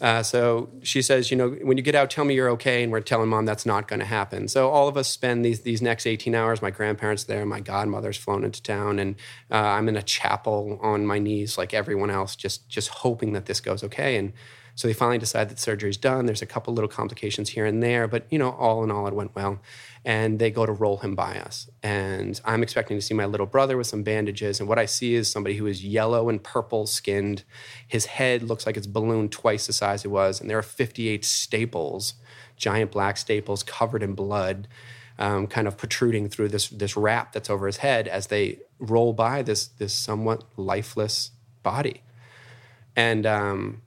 Uh, 0.00 0.22
so 0.22 0.70
she 0.82 1.02
says, 1.02 1.30
you 1.30 1.36
know, 1.36 1.50
when 1.62 1.76
you 1.76 1.82
get 1.82 1.94
out, 1.94 2.10
tell 2.10 2.24
me 2.24 2.34
you're 2.34 2.48
okay. 2.50 2.82
And 2.82 2.90
we're 2.90 3.00
telling 3.00 3.28
mom 3.28 3.44
that's 3.44 3.66
not 3.66 3.86
going 3.86 4.00
to 4.00 4.06
happen. 4.06 4.48
So 4.48 4.70
all 4.70 4.88
of 4.88 4.96
us 4.96 5.08
spend 5.08 5.44
these 5.44 5.60
these 5.60 5.82
next 5.82 6.06
18 6.06 6.34
hours. 6.34 6.62
My 6.62 6.70
grandparents 6.70 7.24
there, 7.24 7.44
my 7.44 7.60
godmother's 7.60 8.16
flown 8.16 8.44
into 8.44 8.62
town, 8.62 8.98
and 8.98 9.16
uh, 9.50 9.56
I'm 9.56 9.88
in 9.88 9.96
a 9.96 10.02
chapel 10.02 10.78
on 10.82 11.06
my 11.06 11.18
knees 11.18 11.58
like 11.58 11.74
everyone 11.74 12.10
else, 12.10 12.34
just 12.34 12.68
just 12.68 12.88
hoping 12.88 13.32
that 13.34 13.46
this 13.46 13.60
goes 13.60 13.84
okay. 13.84 14.16
And 14.16 14.32
so 14.80 14.88
they 14.88 14.94
finally 14.94 15.18
decide 15.18 15.50
that 15.50 15.58
surgery's 15.58 15.98
done. 15.98 16.24
There's 16.24 16.40
a 16.40 16.46
couple 16.46 16.72
little 16.72 16.88
complications 16.88 17.50
here 17.50 17.66
and 17.66 17.82
there, 17.82 18.08
but 18.08 18.24
you 18.30 18.38
know, 18.38 18.52
all 18.52 18.82
in 18.82 18.90
all, 18.90 19.06
it 19.06 19.12
went 19.12 19.34
well. 19.34 19.60
And 20.06 20.38
they 20.38 20.50
go 20.50 20.64
to 20.64 20.72
roll 20.72 20.96
him 20.96 21.14
by 21.14 21.38
us. 21.38 21.68
And 21.82 22.40
I'm 22.46 22.62
expecting 22.62 22.96
to 22.96 23.02
see 23.02 23.12
my 23.12 23.26
little 23.26 23.44
brother 23.44 23.76
with 23.76 23.88
some 23.88 24.02
bandages. 24.02 24.58
And 24.58 24.66
what 24.70 24.78
I 24.78 24.86
see 24.86 25.12
is 25.16 25.30
somebody 25.30 25.56
who 25.56 25.66
is 25.66 25.84
yellow 25.84 26.30
and 26.30 26.42
purple 26.42 26.86
skinned. 26.86 27.44
His 27.86 28.06
head 28.06 28.42
looks 28.42 28.64
like 28.64 28.78
it's 28.78 28.86
ballooned 28.86 29.32
twice 29.32 29.66
the 29.66 29.74
size 29.74 30.02
it 30.02 30.08
was. 30.08 30.40
And 30.40 30.48
there 30.48 30.56
are 30.56 30.62
58 30.62 31.26
staples, 31.26 32.14
giant 32.56 32.90
black 32.90 33.18
staples 33.18 33.62
covered 33.62 34.02
in 34.02 34.14
blood, 34.14 34.66
um, 35.18 35.46
kind 35.46 35.68
of 35.68 35.76
protruding 35.76 36.30
through 36.30 36.48
this, 36.48 36.68
this 36.70 36.96
wrap 36.96 37.34
that's 37.34 37.50
over 37.50 37.66
his 37.66 37.76
head 37.76 38.08
as 38.08 38.28
they 38.28 38.60
roll 38.78 39.12
by 39.12 39.42
this, 39.42 39.66
this 39.66 39.92
somewhat 39.92 40.44
lifeless 40.56 41.32
body. 41.62 42.00
And 42.96 43.26
um, 43.26 43.82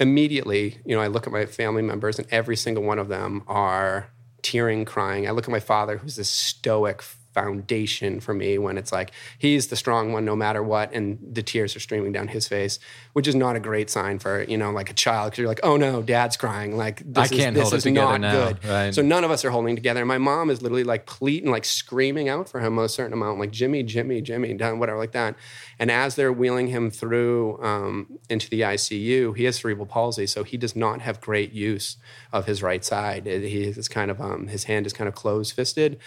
immediately, 0.00 0.78
you 0.84 0.96
know, 0.96 1.02
I 1.02 1.06
look 1.06 1.26
at 1.26 1.32
my 1.32 1.46
family 1.46 1.82
members 1.82 2.18
and 2.18 2.26
every 2.32 2.56
single 2.56 2.82
one 2.82 2.98
of 2.98 3.08
them 3.08 3.44
are 3.46 4.10
tearing, 4.42 4.84
crying. 4.84 5.28
I 5.28 5.30
look 5.30 5.44
at 5.44 5.50
my 5.50 5.60
father, 5.60 5.98
who's 5.98 6.16
this 6.16 6.30
stoic 6.30 7.02
foundation 7.32 8.20
for 8.20 8.34
me 8.34 8.58
when 8.58 8.76
it's 8.76 8.92
like 8.92 9.12
he's 9.38 9.68
the 9.68 9.76
strong 9.76 10.12
one 10.12 10.24
no 10.24 10.36
matter 10.36 10.62
what 10.62 10.92
and 10.92 11.18
the 11.32 11.42
tears 11.42 11.74
are 11.76 11.80
streaming 11.80 12.12
down 12.12 12.28
his 12.28 12.48
face 12.48 12.78
which 13.12 13.26
is 13.26 13.34
not 13.34 13.56
a 13.56 13.60
great 13.60 13.88
sign 13.88 14.18
for 14.18 14.42
you 14.44 14.56
know 14.56 14.70
like 14.70 14.90
a 14.90 14.94
child 14.94 15.30
because 15.30 15.38
you're 15.38 15.48
like 15.48 15.60
oh 15.62 15.76
no 15.76 16.02
dad's 16.02 16.36
crying. 16.36 16.76
Like 16.76 17.02
this 17.04 17.32
I 17.32 17.36
can't 17.36 17.56
is, 17.56 17.62
this 17.62 17.70
hold 17.70 17.74
is 17.74 17.86
not 17.86 18.20
now, 18.20 18.32
good. 18.32 18.64
right. 18.64 18.94
so 18.94 19.02
none 19.02 19.24
of 19.24 19.30
us 19.30 19.44
are 19.44 19.50
holding 19.50 19.76
together. 19.76 20.00
And 20.00 20.08
my 20.08 20.18
mom 20.18 20.50
is 20.50 20.62
literally 20.62 20.84
like 20.84 21.06
pleading 21.06 21.50
like 21.50 21.64
screaming 21.64 22.28
out 22.28 22.48
for 22.48 22.60
him 22.60 22.78
a 22.78 22.88
certain 22.88 23.12
amount 23.12 23.38
like 23.38 23.50
jimmy 23.50 23.82
jimmy 23.82 24.20
jimmy 24.20 24.54
down 24.54 24.78
whatever 24.78 24.98
like 24.98 25.12
that. 25.12 25.36
And 25.78 25.90
as 25.90 26.16
they're 26.16 26.32
wheeling 26.32 26.68
him 26.68 26.90
through 26.90 27.62
um, 27.62 28.18
into 28.28 28.50
the 28.50 28.60
icu 28.60 29.36
he 29.36 29.44
has 29.44 29.56
cerebral 29.56 29.86
palsy 29.86 30.26
so 30.26 30.44
he 30.44 30.56
does 30.56 30.76
not 30.76 31.00
have 31.00 31.20
great 31.20 31.52
use 31.52 31.96
of 32.32 32.46
his 32.46 32.62
right 32.62 32.84
side. 32.84 33.26
He 33.26 33.64
is 33.64 33.88
kind 33.88 34.10
of 34.10 34.20
um, 34.20 34.48
his 34.48 34.64
hand 34.64 34.86
is 34.86 34.92
kind 34.92 35.08
of 35.08 35.14
closed 35.14 35.54
fisted 35.54 35.98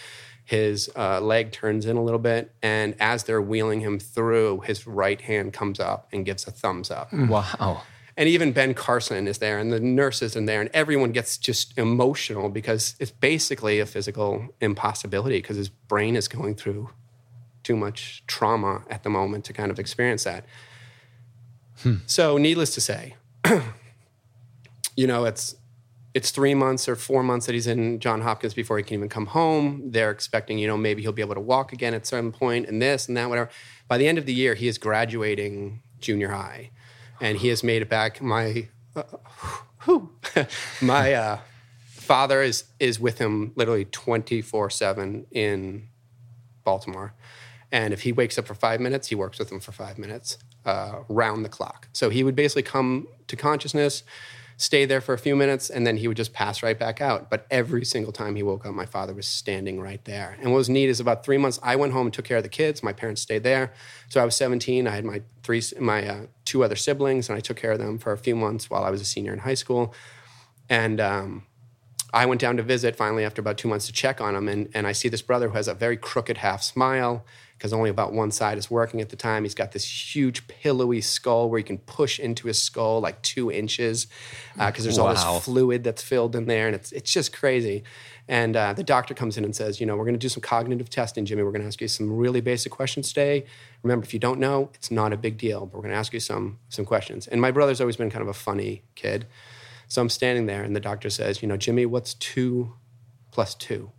his 0.44 0.90
uh, 0.94 1.20
leg 1.20 1.52
turns 1.52 1.86
in 1.86 1.96
a 1.96 2.02
little 2.02 2.18
bit 2.20 2.52
and 2.62 2.94
as 3.00 3.24
they're 3.24 3.40
wheeling 3.40 3.80
him 3.80 3.98
through 3.98 4.60
his 4.60 4.86
right 4.86 5.20
hand 5.22 5.52
comes 5.52 5.80
up 5.80 6.06
and 6.12 6.26
gives 6.26 6.46
a 6.46 6.50
thumbs 6.50 6.90
up 6.90 7.10
Wow. 7.12 7.82
and 8.16 8.28
even 8.28 8.52
Ben 8.52 8.74
Carson 8.74 9.26
is 9.26 9.38
there, 9.38 9.58
and 9.58 9.72
the 9.72 9.80
nurses 9.80 10.36
in 10.36 10.44
there, 10.46 10.60
and 10.60 10.70
everyone 10.72 11.10
gets 11.12 11.36
just 11.38 11.76
emotional 11.78 12.48
because 12.48 12.94
it's 13.00 13.10
basically 13.10 13.80
a 13.80 13.86
physical 13.86 14.48
impossibility 14.60 15.38
because 15.38 15.56
his 15.56 15.68
brain 15.68 16.14
is 16.14 16.28
going 16.28 16.54
through 16.54 16.90
too 17.64 17.74
much 17.76 18.22
trauma 18.28 18.82
at 18.90 19.02
the 19.02 19.10
moment 19.10 19.44
to 19.46 19.52
kind 19.52 19.70
of 19.72 19.78
experience 19.80 20.22
that. 20.24 20.44
So, 22.06 22.38
needless 22.38 22.72
to 22.74 22.80
say, 22.80 23.16
you 24.96 25.06
know, 25.06 25.24
it's 25.24 25.56
it's 26.14 26.30
three 26.30 26.54
months 26.54 26.88
or 26.88 26.94
four 26.94 27.24
months 27.24 27.46
that 27.46 27.54
he's 27.54 27.66
in 27.66 27.98
John 27.98 28.20
Hopkins 28.20 28.54
before 28.54 28.78
he 28.78 28.84
can 28.84 28.94
even 28.94 29.08
come 29.08 29.26
home. 29.26 29.90
They're 29.90 30.12
expecting, 30.12 30.58
you 30.58 30.68
know, 30.68 30.76
maybe 30.76 31.02
he'll 31.02 31.12
be 31.12 31.22
able 31.22 31.34
to 31.34 31.40
walk 31.40 31.72
again 31.72 31.92
at 31.92 32.06
some 32.06 32.30
point, 32.30 32.68
and 32.68 32.80
this 32.80 33.08
and 33.08 33.16
that, 33.16 33.28
whatever. 33.28 33.50
By 33.88 33.98
the 33.98 34.06
end 34.06 34.16
of 34.16 34.24
the 34.24 34.32
year, 34.32 34.54
he 34.54 34.68
is 34.68 34.78
graduating 34.78 35.82
junior 35.98 36.28
high, 36.28 36.70
and 37.20 37.38
he 37.38 37.48
has 37.48 37.64
made 37.64 37.82
it 37.82 37.88
back. 37.88 38.22
My, 38.22 38.68
uh, 38.94 40.00
my 40.80 41.12
uh, 41.12 41.38
father 41.88 42.42
is 42.42 42.64
is 42.78 43.00
with 43.00 43.18
him 43.18 43.52
literally 43.56 43.84
twenty 43.86 44.40
four 44.40 44.70
seven 44.70 45.26
in 45.32 45.88
Baltimore, 46.62 47.12
and 47.72 47.92
if 47.92 48.02
he 48.02 48.12
wakes 48.12 48.38
up 48.38 48.46
for 48.46 48.54
five 48.54 48.80
minutes, 48.80 49.08
he 49.08 49.16
works 49.16 49.40
with 49.40 49.50
him 49.50 49.58
for 49.58 49.72
five 49.72 49.98
minutes, 49.98 50.38
uh, 50.64 51.00
round 51.08 51.44
the 51.44 51.48
clock. 51.48 51.88
So 51.92 52.08
he 52.08 52.22
would 52.22 52.36
basically 52.36 52.62
come 52.62 53.08
to 53.26 53.34
consciousness 53.34 54.04
stay 54.56 54.84
there 54.84 55.00
for 55.00 55.14
a 55.14 55.18
few 55.18 55.36
minutes, 55.36 55.70
and 55.70 55.86
then 55.86 55.96
he 55.96 56.08
would 56.08 56.16
just 56.16 56.32
pass 56.32 56.62
right 56.62 56.78
back 56.78 57.00
out. 57.00 57.30
But 57.30 57.46
every 57.50 57.84
single 57.84 58.12
time 58.12 58.36
he 58.36 58.42
woke 58.42 58.66
up, 58.66 58.74
my 58.74 58.86
father 58.86 59.14
was 59.14 59.26
standing 59.26 59.80
right 59.80 60.04
there. 60.04 60.36
And 60.40 60.52
what 60.52 60.58
was 60.58 60.68
neat 60.68 60.88
is 60.88 61.00
about 61.00 61.24
three 61.24 61.38
months, 61.38 61.58
I 61.62 61.76
went 61.76 61.92
home 61.92 62.06
and 62.06 62.14
took 62.14 62.24
care 62.24 62.38
of 62.38 62.42
the 62.42 62.48
kids. 62.48 62.82
My 62.82 62.92
parents 62.92 63.22
stayed 63.22 63.42
there. 63.42 63.72
So 64.08 64.20
I 64.20 64.24
was 64.24 64.36
17. 64.36 64.86
I 64.86 64.94
had 64.94 65.04
my 65.04 65.22
three, 65.42 65.62
my 65.80 66.06
uh, 66.06 66.26
two 66.44 66.64
other 66.64 66.76
siblings, 66.76 67.28
and 67.28 67.36
I 67.36 67.40
took 67.40 67.56
care 67.56 67.72
of 67.72 67.78
them 67.78 67.98
for 67.98 68.12
a 68.12 68.18
few 68.18 68.36
months 68.36 68.70
while 68.70 68.84
I 68.84 68.90
was 68.90 69.00
a 69.00 69.04
senior 69.04 69.32
in 69.32 69.40
high 69.40 69.54
school. 69.54 69.94
And 70.68 71.00
um, 71.00 71.42
I 72.14 72.26
went 72.26 72.40
down 72.40 72.56
to 72.56 72.62
visit 72.62 72.96
finally 72.96 73.24
after 73.24 73.40
about 73.40 73.58
two 73.58 73.68
months 73.68 73.86
to 73.86 73.92
check 73.92 74.20
on 74.20 74.36
him, 74.36 74.48
and, 74.48 74.68
and 74.72 74.86
I 74.86 74.92
see 74.92 75.08
this 75.08 75.22
brother 75.22 75.48
who 75.48 75.54
has 75.54 75.68
a 75.68 75.74
very 75.74 75.96
crooked 75.96 76.38
half 76.38 76.62
smile 76.62 77.24
because 77.58 77.72
only 77.72 77.88
about 77.88 78.12
one 78.12 78.30
side 78.30 78.58
is 78.58 78.70
working 78.70 79.00
at 79.00 79.08
the 79.08 79.16
time. 79.16 79.44
He's 79.44 79.54
got 79.54 79.72
this 79.72 80.14
huge 80.14 80.46
pillowy 80.48 81.00
skull 81.00 81.48
where 81.48 81.58
you 81.58 81.64
can 81.64 81.78
push 81.78 82.18
into 82.18 82.48
his 82.48 82.62
skull 82.62 83.00
like 83.00 83.22
two 83.22 83.50
inches 83.50 84.06
because 84.54 84.80
uh, 84.80 84.82
there's 84.82 84.98
all 84.98 85.08
this 85.08 85.44
fluid 85.44 85.82
that's 85.82 86.02
filled 86.02 86.36
in 86.36 86.46
there, 86.46 86.66
and 86.66 86.74
it's 86.74 86.92
it's 86.92 87.12
just 87.12 87.32
crazy. 87.32 87.84
And 88.28 88.56
uh, 88.56 88.72
the 88.72 88.84
doctor 88.84 89.12
comes 89.12 89.36
in 89.36 89.44
and 89.44 89.54
says, 89.54 89.80
you 89.80 89.86
know, 89.86 89.96
we're 89.96 90.04
going 90.04 90.14
to 90.14 90.18
do 90.18 90.30
some 90.30 90.40
cognitive 90.40 90.88
testing, 90.88 91.26
Jimmy. 91.26 91.42
We're 91.42 91.50
going 91.50 91.60
to 91.60 91.66
ask 91.66 91.80
you 91.80 91.88
some 91.88 92.10
really 92.10 92.40
basic 92.40 92.72
questions 92.72 93.08
today. 93.08 93.44
Remember, 93.82 94.04
if 94.04 94.14
you 94.14 94.20
don't 94.20 94.40
know, 94.40 94.70
it's 94.74 94.90
not 94.90 95.12
a 95.12 95.16
big 95.16 95.36
deal, 95.36 95.66
but 95.66 95.74
we're 95.74 95.82
going 95.82 95.92
to 95.92 95.98
ask 95.98 96.12
you 96.12 96.20
some 96.20 96.58
some 96.68 96.84
questions. 96.84 97.26
And 97.26 97.40
my 97.40 97.50
brother's 97.50 97.80
always 97.80 97.96
been 97.96 98.10
kind 98.10 98.22
of 98.22 98.28
a 98.28 98.34
funny 98.34 98.82
kid, 98.94 99.26
so 99.88 100.02
I'm 100.02 100.08
standing 100.08 100.46
there, 100.46 100.62
and 100.62 100.74
the 100.74 100.80
doctor 100.80 101.10
says, 101.10 101.42
you 101.42 101.48
know, 101.48 101.56
Jimmy, 101.56 101.86
what's 101.86 102.14
two 102.14 102.74
plus 103.30 103.54
two? 103.54 103.90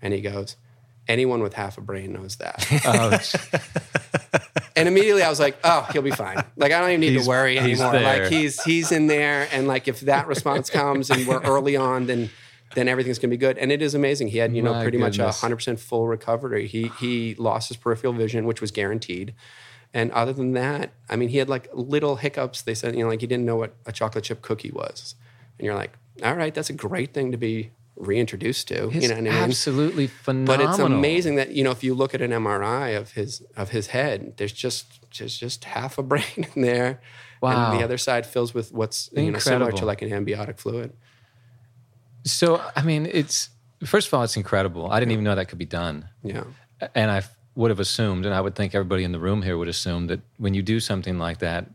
And 0.00 0.12
he 0.14 0.20
goes, 0.20 0.56
anyone 1.08 1.42
with 1.42 1.54
half 1.54 1.78
a 1.78 1.80
brain 1.80 2.12
knows 2.12 2.36
that. 2.36 2.66
Oh, 2.84 4.40
And 4.74 4.88
immediately 4.88 5.22
I 5.22 5.28
was 5.28 5.38
like, 5.38 5.58
oh, 5.64 5.86
he'll 5.92 6.00
be 6.02 6.10
fine. 6.10 6.42
Like 6.56 6.72
I 6.72 6.80
don't 6.80 6.88
even 6.88 7.00
need 7.02 7.10
He's- 7.12 7.24
to 7.24 7.28
worry 7.28 7.58
he's 7.58 7.78
anymore. 7.80 7.92
there. 7.92 8.22
Like 8.22 8.32
he's 8.32 8.62
he's 8.62 8.90
in 8.90 9.06
there, 9.06 9.46
and 9.52 9.68
like 9.68 9.86
if 9.86 10.00
that 10.00 10.26
response 10.26 10.70
comes 10.70 11.10
and 11.10 11.26
we're 11.26 11.42
early 11.42 11.76
on, 11.76 12.06
then 12.06 12.30
then 12.74 12.88
everything's 12.88 13.18
gonna 13.18 13.30
be 13.30 13.36
good. 13.36 13.58
And 13.58 13.70
it 13.70 13.82
is 13.82 13.94
amazing. 13.94 14.28
He 14.28 14.38
had 14.38 14.56
you 14.56 14.62
know 14.62 14.72
My 14.72 14.82
pretty 14.82 14.96
much 14.96 15.18
a 15.18 15.30
hundred 15.30 15.56
percent 15.56 15.78
full 15.78 16.06
recovery. 16.08 16.66
He 16.66 16.88
he 16.98 17.34
lost 17.34 17.68
his 17.68 17.76
peripheral 17.76 18.14
vision, 18.14 18.46
which 18.46 18.62
was 18.62 18.70
guaranteed. 18.70 19.34
And 19.94 20.10
other 20.12 20.32
than 20.32 20.52
that, 20.54 20.92
I 21.08 21.16
mean, 21.16 21.28
he 21.28 21.38
had 21.38 21.48
like 21.48 21.68
little 21.74 22.16
hiccups. 22.16 22.62
They 22.62 22.74
said, 22.74 22.94
you 22.96 23.02
know, 23.02 23.08
like 23.08 23.20
he 23.20 23.26
didn't 23.26 23.44
know 23.44 23.56
what 23.56 23.74
a 23.86 23.92
chocolate 23.92 24.24
chip 24.24 24.40
cookie 24.42 24.70
was. 24.70 25.14
And 25.58 25.66
you're 25.66 25.74
like, 25.74 25.92
all 26.24 26.34
right, 26.34 26.54
that's 26.54 26.70
a 26.70 26.74
great 26.74 27.12
thing 27.12 27.30
to 27.32 27.36
be 27.38 27.70
reintroduced 27.96 28.68
to. 28.68 28.86
it's 28.88 28.94
you 29.02 29.08
know 29.08 29.14
what 29.14 29.18
I 29.18 29.20
mean? 29.20 29.32
absolutely 29.32 30.06
phenomenal. 30.06 30.56
but 30.56 30.70
it's 30.70 30.78
amazing 30.78 31.34
that 31.36 31.50
you 31.52 31.62
know 31.62 31.70
if 31.70 31.84
you 31.84 31.92
look 31.94 32.14
at 32.14 32.22
an 32.22 32.30
MRI 32.30 32.96
of 32.96 33.12
his 33.12 33.42
of 33.56 33.68
his 33.70 33.88
head, 33.88 34.34
there's 34.38 34.52
just 34.52 35.08
just 35.10 35.38
just 35.38 35.64
half 35.64 35.98
a 35.98 36.02
brain 36.10 36.46
in 36.56 36.62
there, 36.62 37.00
Wow. 37.42 37.70
and 37.70 37.78
the 37.78 37.84
other 37.84 37.98
side 37.98 38.24
fills 38.26 38.54
with 38.54 38.72
what's 38.72 39.10
you 39.14 39.30
know 39.30 39.38
similar 39.38 39.72
to 39.72 39.84
like 39.84 40.00
an 40.00 40.10
amniotic 40.12 40.58
fluid. 40.58 40.94
So, 42.24 42.62
I 42.76 42.82
mean, 42.82 43.06
it's 43.10 43.50
first 43.84 44.08
of 44.08 44.14
all, 44.14 44.22
it's 44.22 44.36
incredible. 44.36 44.90
I 44.90 45.00
didn't 45.00 45.12
even 45.12 45.24
know 45.24 45.34
that 45.34 45.48
could 45.48 45.58
be 45.58 45.66
done. 45.66 46.08
Yeah, 46.22 46.44
And 46.94 47.10
I 47.10 47.22
would 47.54 47.70
have 47.70 47.80
assumed, 47.80 48.24
and 48.26 48.34
I 48.34 48.40
would 48.40 48.54
think 48.54 48.74
everybody 48.74 49.04
in 49.04 49.12
the 49.12 49.18
room 49.18 49.42
here 49.42 49.56
would 49.58 49.68
assume 49.68 50.06
that 50.06 50.20
when 50.38 50.54
you 50.54 50.62
do 50.62 50.80
something 50.80 51.18
like 51.18 51.38
that, 51.38 51.66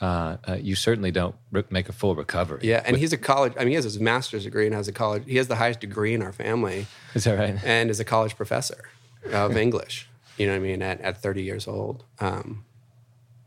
uh, 0.00 0.36
uh, 0.48 0.58
you 0.60 0.74
certainly 0.74 1.10
don't 1.12 1.36
re- 1.52 1.62
make 1.70 1.88
a 1.88 1.92
full 1.92 2.16
recovery. 2.16 2.60
yeah, 2.62 2.82
and 2.84 2.96
he's 2.96 3.12
a 3.12 3.16
college. 3.16 3.52
I 3.56 3.60
mean, 3.60 3.68
he 3.68 3.74
has 3.76 3.84
his 3.84 4.00
master's 4.00 4.42
degree 4.44 4.66
and 4.66 4.74
has 4.74 4.88
a 4.88 4.92
college. 4.92 5.22
He 5.26 5.36
has 5.36 5.46
the 5.46 5.54
highest 5.56 5.80
degree 5.80 6.14
in 6.14 6.22
our 6.22 6.32
family, 6.32 6.86
Is 7.14 7.24
that 7.24 7.38
right? 7.38 7.56
and 7.64 7.90
is 7.90 8.00
a 8.00 8.04
college 8.04 8.36
professor 8.36 8.88
of 9.32 9.56
English. 9.66 10.08
You 10.36 10.46
know 10.46 10.52
what 10.52 10.58
I 10.58 10.68
mean? 10.68 10.82
At 10.82 11.00
at 11.00 11.22
30 11.22 11.42
years 11.44 11.68
old. 11.68 12.04
Um, 12.18 12.64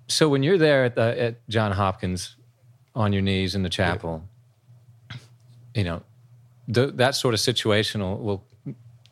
So 0.08 0.30
when 0.30 0.42
you're 0.42 0.58
there 0.58 0.86
at, 0.86 0.96
the, 0.96 1.22
at 1.22 1.50
John 1.50 1.74
Hopkins 1.74 2.38
on 2.96 3.12
your 3.12 3.22
knees 3.22 3.54
in 3.56 3.64
the 3.64 3.70
chapel, 3.70 4.24
you 5.76 5.84
know, 5.84 6.02
th- 6.74 6.94
that 6.96 7.14
sort 7.16 7.34
of 7.34 7.42
situational 7.42 8.20
will 8.20 8.44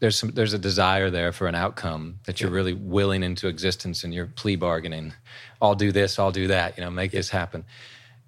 there's 0.05 0.19
some 0.19 0.29
there's 0.29 0.53
a 0.53 0.59
desire 0.59 1.09
there 1.09 1.31
for 1.31 1.47
an 1.47 1.55
outcome 1.55 2.19
that 2.25 2.39
you're 2.39 2.51
really 2.51 2.73
willing 2.73 3.23
into 3.23 3.47
existence 3.47 4.03
and 4.03 4.13
you're 4.13 4.27
plea 4.27 4.55
bargaining. 4.55 5.13
I'll 5.59 5.73
do 5.73 5.91
this, 5.91 6.19
I'll 6.19 6.31
do 6.31 6.45
that, 6.45 6.77
you 6.77 6.83
know, 6.83 6.91
make 6.91 7.09
this 7.09 7.31
happen. 7.31 7.65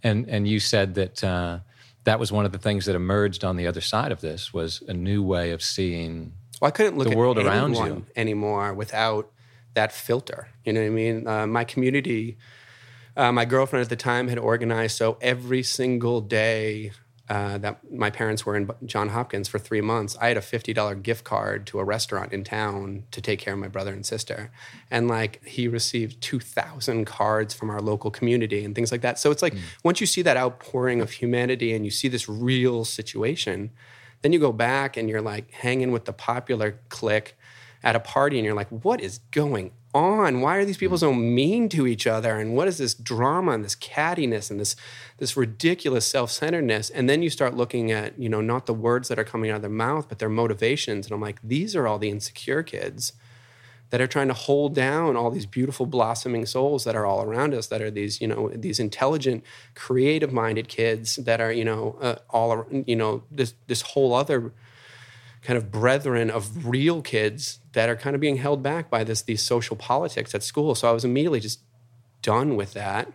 And 0.02 0.28
and 0.28 0.48
you 0.48 0.60
said 0.60 0.96
that 0.96 1.24
uh, 1.24 1.60
that 2.06 2.20
was 2.20 2.32
one 2.32 2.46
of 2.46 2.52
the 2.52 2.58
things 2.58 2.88
that 2.88 2.96
emerged 2.96 3.44
on 3.44 3.58
the 3.58 3.68
other 3.68 3.80
side 3.80 4.12
of 4.12 4.22
this 4.22 4.52
was 4.52 4.82
a 4.88 4.94
new 4.94 5.22
way 5.22 5.52
of 5.52 5.62
seeing 5.62 6.34
Well, 6.60 6.70
I 6.70 6.72
couldn't 6.72 6.98
look 6.98 7.10
the 7.10 7.16
world 7.16 7.38
around 7.38 7.76
you. 7.76 8.08
anymore 8.16 8.74
without 8.74 9.32
that 9.76 9.92
filter. 9.92 10.48
You 10.66 10.74
know 10.74 10.82
what 10.82 10.88
I 10.88 10.90
mean? 10.90 11.28
Uh, 11.28 11.46
my 11.46 11.64
community, 11.64 12.38
uh, 13.16 13.32
my 13.32 13.46
girlfriend 13.46 13.84
at 13.84 13.90
the 13.90 13.96
time 13.96 14.30
had 14.30 14.40
organized 14.40 14.98
so 14.98 15.20
every 15.22 15.62
single 15.62 16.22
day 16.22 16.92
uh, 17.30 17.58
that 17.58 17.80
my 17.92 18.10
parents 18.10 18.46
were 18.46 18.56
in 18.56 18.70
John 18.86 19.10
Hopkins 19.10 19.50
for 19.50 19.60
three 19.60 19.82
months, 19.82 20.18
I 20.22 20.30
had 20.30 20.38
a 20.38 20.42
fifty 20.42 20.74
dollar 20.74 20.96
gift 20.96 21.24
card 21.24 21.68
to 21.68 21.80
a 21.80 21.84
restaurant 21.84 22.32
in 22.32 22.44
town 22.44 23.04
to 23.12 23.22
take 23.22 23.40
care 23.40 23.54
of 23.54 23.60
my 23.60 23.68
brother 23.68 23.94
and 23.94 24.06
sister, 24.06 24.50
and 24.90 25.08
like 25.08 25.44
he 25.46 25.68
received 25.68 26.22
two 26.22 26.40
thousand 26.40 27.06
cards 27.06 27.54
from 27.54 27.70
our 27.70 27.82
local 27.82 28.12
community 28.12 28.64
and 28.64 28.74
things 28.76 28.92
like 28.92 29.02
that. 29.02 29.20
So 29.20 29.32
it's 29.32 29.42
like 29.42 29.56
once 29.84 30.00
you 30.00 30.08
see 30.08 30.22
that 30.22 30.38
outpouring 30.38 31.02
of 31.02 31.12
humanity 31.12 31.74
and 31.74 31.84
you 31.84 31.92
see 31.92 32.08
this 32.08 32.30
real 32.30 32.86
situation, 32.86 33.72
then 34.22 34.32
you 34.32 34.40
go 34.40 34.54
back 34.54 34.96
and 34.98 35.10
you're 35.10 35.22
like 35.22 35.52
hanging 35.52 35.92
with 35.92 36.06
the 36.06 36.14
popular 36.14 36.80
clique 36.90 37.36
at 37.84 37.96
a 37.96 38.00
party 38.00 38.38
and 38.38 38.46
you're 38.46 38.56
like, 38.56 38.70
what 38.70 39.02
is 39.02 39.20
going 39.32 39.72
on? 39.94 40.42
Why 40.42 40.58
are 40.58 40.66
these 40.66 40.78
people 40.78 40.98
so 40.98 41.14
mean 41.14 41.70
to 41.70 41.88
each 41.88 42.08
other? 42.08 42.38
And 42.38 42.56
what 42.56 42.68
is 42.68 42.78
this 42.78 42.94
drama 42.94 43.54
and 43.54 43.64
this 43.64 43.76
cattiness 43.76 44.52
and 44.52 44.60
this 44.60 44.76
this 45.18 45.36
ridiculous 45.36 46.06
self-centeredness? 46.06 46.90
And 46.90 47.10
then 47.10 47.22
you 47.22 47.30
start 47.30 47.56
looking 47.56 47.92
at, 47.92 48.18
you 48.20 48.30
know, 48.30 48.42
not 48.42 48.66
the 48.66 48.74
words 48.74 49.08
that 49.10 49.20
are 49.20 49.24
coming 49.24 49.50
out 49.50 49.58
of 49.58 49.62
their 49.62 49.72
mouth, 49.72 50.10
but 50.10 50.20
their 50.20 50.30
motivations. 50.30 51.06
And 51.08 51.14
I'm 51.14 51.22
like, 51.22 51.40
these 51.44 51.76
are 51.76 51.88
all 51.88 52.00
the 52.00 52.10
insecure 52.10 52.64
kids 52.64 53.14
that 53.90 54.02
are 54.02 54.08
trying 54.08 54.28
to 54.28 54.34
hold 54.34 54.76
down 54.76 55.16
all 55.16 55.32
these 55.32 55.46
beautiful 55.46 55.86
blossoming 55.86 56.46
souls 56.46 56.84
that 56.84 56.96
are 56.96 57.06
all 57.06 57.22
around 57.22 57.54
us 57.54 57.68
that 57.68 57.82
are 57.82 57.92
these 57.92 58.20
you 58.20 58.28
know 58.28 58.50
these 58.54 58.80
intelligent 58.80 59.44
creative 59.76 60.34
minded 60.34 60.68
kids 60.68 61.16
that 61.18 61.40
are 61.40 61.52
you 61.52 61.64
know 61.64 61.98
uh, 62.02 62.16
all 62.30 62.66
you 62.86 62.96
know 62.96 63.24
this 63.32 63.54
this 63.68 63.82
whole 63.82 64.14
other 64.14 64.52
kind 65.48 65.56
of 65.58 65.72
brethren 65.72 66.30
of 66.30 66.44
real 66.68 67.02
kids 67.02 67.60
that 67.72 67.88
are 67.88 67.96
kind 67.96 68.14
of 68.16 68.20
being 68.20 68.36
held 68.36 68.62
back 68.62 68.90
by 68.90 69.02
this 69.04 69.22
these 69.22 69.42
social 69.42 69.78
politics 69.78 70.36
at 70.36 70.44
school 70.44 70.76
so 70.76 70.90
i 70.90 70.92
was 70.92 71.06
immediately 71.06 71.40
just 71.40 71.62
done 72.22 72.58
with 72.58 72.74
that 72.74 73.08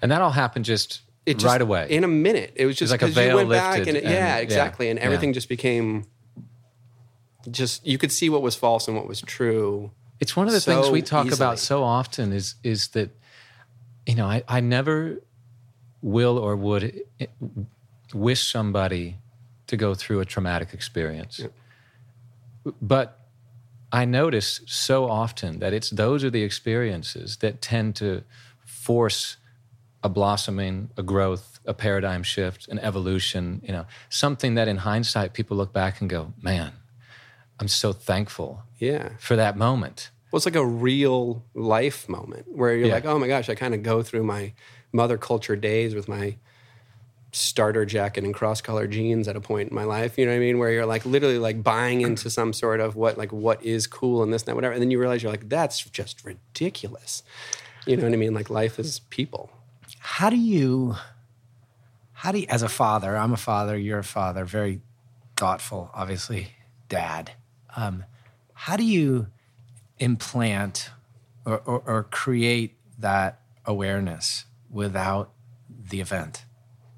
and 0.00 0.10
that 0.10 0.22
all 0.22 0.30
happened 0.30 0.64
just, 0.64 1.02
it 1.26 1.34
just, 1.34 1.44
right 1.44 1.60
away. 1.60 1.86
in 1.90 2.02
a 2.02 2.08
minute 2.08 2.50
it 2.56 2.64
was 2.64 2.76
just 2.76 2.90
like 2.90 3.02
a 3.02 3.08
veil 3.08 3.30
you 3.30 3.36
went 3.36 3.50
back 3.50 3.78
and, 3.86 3.96
it- 3.98 4.04
yeah 4.04 4.38
exactly 4.38 4.86
yeah, 4.86 4.90
and 4.92 4.98
yeah. 4.98 5.04
everything 5.04 5.34
just 5.34 5.50
became 5.50 6.06
just 7.50 7.86
you 7.86 7.98
could 7.98 8.10
see 8.10 8.30
what 8.30 8.40
was 8.42 8.54
false 8.56 8.88
and 8.88 8.96
what 8.96 9.06
was 9.06 9.20
true 9.20 9.90
It's 10.18 10.34
one 10.34 10.46
of 10.46 10.54
the 10.54 10.60
so 10.60 10.72
things 10.72 10.90
we 10.90 11.02
talk 11.02 11.26
easily. 11.26 11.36
about 11.38 11.58
so 11.58 11.82
often 11.84 12.32
is 12.32 12.54
is 12.62 12.88
that 12.88 13.10
you 14.06 14.14
know 14.14 14.26
I, 14.26 14.42
I 14.48 14.60
never 14.60 15.20
will 16.00 16.38
or 16.38 16.56
would 16.56 17.02
wish 18.14 18.50
somebody 18.50 19.18
to 19.66 19.76
go 19.76 19.94
through 19.94 20.20
a 20.20 20.24
traumatic 20.24 20.72
experience. 20.72 21.40
But 22.80 23.18
I 23.92 24.04
notice 24.04 24.60
so 24.66 25.08
often 25.08 25.58
that 25.60 25.72
it's 25.72 25.90
those 25.90 26.24
are 26.24 26.30
the 26.30 26.42
experiences 26.42 27.36
that 27.38 27.62
tend 27.62 27.96
to 27.96 28.24
force 28.64 29.36
a 30.02 30.08
blossoming, 30.08 30.90
a 30.96 31.02
growth, 31.02 31.58
a 31.64 31.74
paradigm 31.74 32.22
shift, 32.22 32.68
an 32.68 32.78
evolution, 32.78 33.60
you 33.64 33.72
know, 33.72 33.86
something 34.08 34.54
that 34.54 34.68
in 34.68 34.78
hindsight 34.78 35.32
people 35.32 35.56
look 35.56 35.72
back 35.72 36.00
and 36.00 36.10
go, 36.10 36.32
"Man, 36.40 36.72
I'm 37.58 37.68
so 37.68 37.92
thankful 37.92 38.62
yeah 38.78 39.10
for 39.18 39.36
that 39.36 39.56
moment." 39.56 40.10
Well, 40.30 40.38
it's 40.38 40.46
like 40.46 40.56
a 40.56 40.66
real 40.66 41.44
life 41.54 42.08
moment 42.08 42.46
where 42.48 42.74
you're 42.76 42.88
Yeah. 42.88 42.94
like, 42.94 43.04
oh 43.04 43.18
my 43.18 43.28
gosh, 43.28 43.48
I 43.48 43.54
kind 43.54 43.74
of 43.74 43.82
go 43.82 44.02
through 44.02 44.24
my 44.24 44.52
mother 44.92 45.16
culture 45.16 45.56
days 45.56 45.94
with 45.94 46.08
my 46.08 46.36
starter 47.36 47.84
jacket 47.84 48.24
and 48.24 48.34
cross 48.34 48.60
color 48.60 48.86
jeans 48.86 49.28
at 49.28 49.36
a 49.36 49.40
point 49.40 49.68
in 49.70 49.74
my 49.74 49.84
life. 49.84 50.16
You 50.18 50.24
know 50.26 50.32
what 50.32 50.36
I 50.36 50.40
mean? 50.40 50.58
Where 50.58 50.70
you're 50.70 50.86
like 50.86 51.04
literally 51.04 51.38
like 51.38 51.62
buying 51.62 52.00
into 52.00 52.30
some 52.30 52.52
sort 52.52 52.80
of 52.80 52.96
what 52.96 53.18
like 53.18 53.32
what 53.32 53.62
is 53.62 53.86
cool 53.86 54.22
and 54.22 54.32
this 54.32 54.42
and 54.42 54.48
that, 54.48 54.54
whatever. 54.54 54.72
And 54.72 54.82
then 54.82 54.90
you 54.90 54.98
realize 54.98 55.22
you're 55.22 55.32
like, 55.32 55.48
that's 55.48 55.82
just 55.84 56.24
ridiculous. 56.24 57.22
You 57.86 57.96
know 57.96 58.04
what 58.04 58.12
I 58.12 58.16
mean? 58.16 58.34
Like 58.34 58.50
life 58.50 58.78
is 58.78 59.00
people. 59.10 59.50
how 59.98 60.30
do 60.30 60.36
you 60.36 60.96
how 62.12 62.32
do 62.32 62.38
you 62.38 62.46
as 62.48 62.62
a 62.62 62.68
father 62.68 63.16
i'm 63.16 63.32
a 63.32 63.36
father 63.36 63.76
you're 63.76 63.98
a 63.98 64.04
father 64.04 64.44
very 64.44 64.80
thoughtful 65.36 65.90
obviously 65.94 66.48
dad 66.88 67.32
um, 67.76 68.04
how 68.54 68.76
do 68.76 68.84
you 68.84 69.26
implant 69.98 70.90
or, 71.44 71.58
or, 71.66 71.82
or 71.86 72.02
create 72.04 72.76
that 72.98 73.40
awareness 73.66 74.46
without 74.70 75.32
the 75.90 76.00
event 76.00 76.44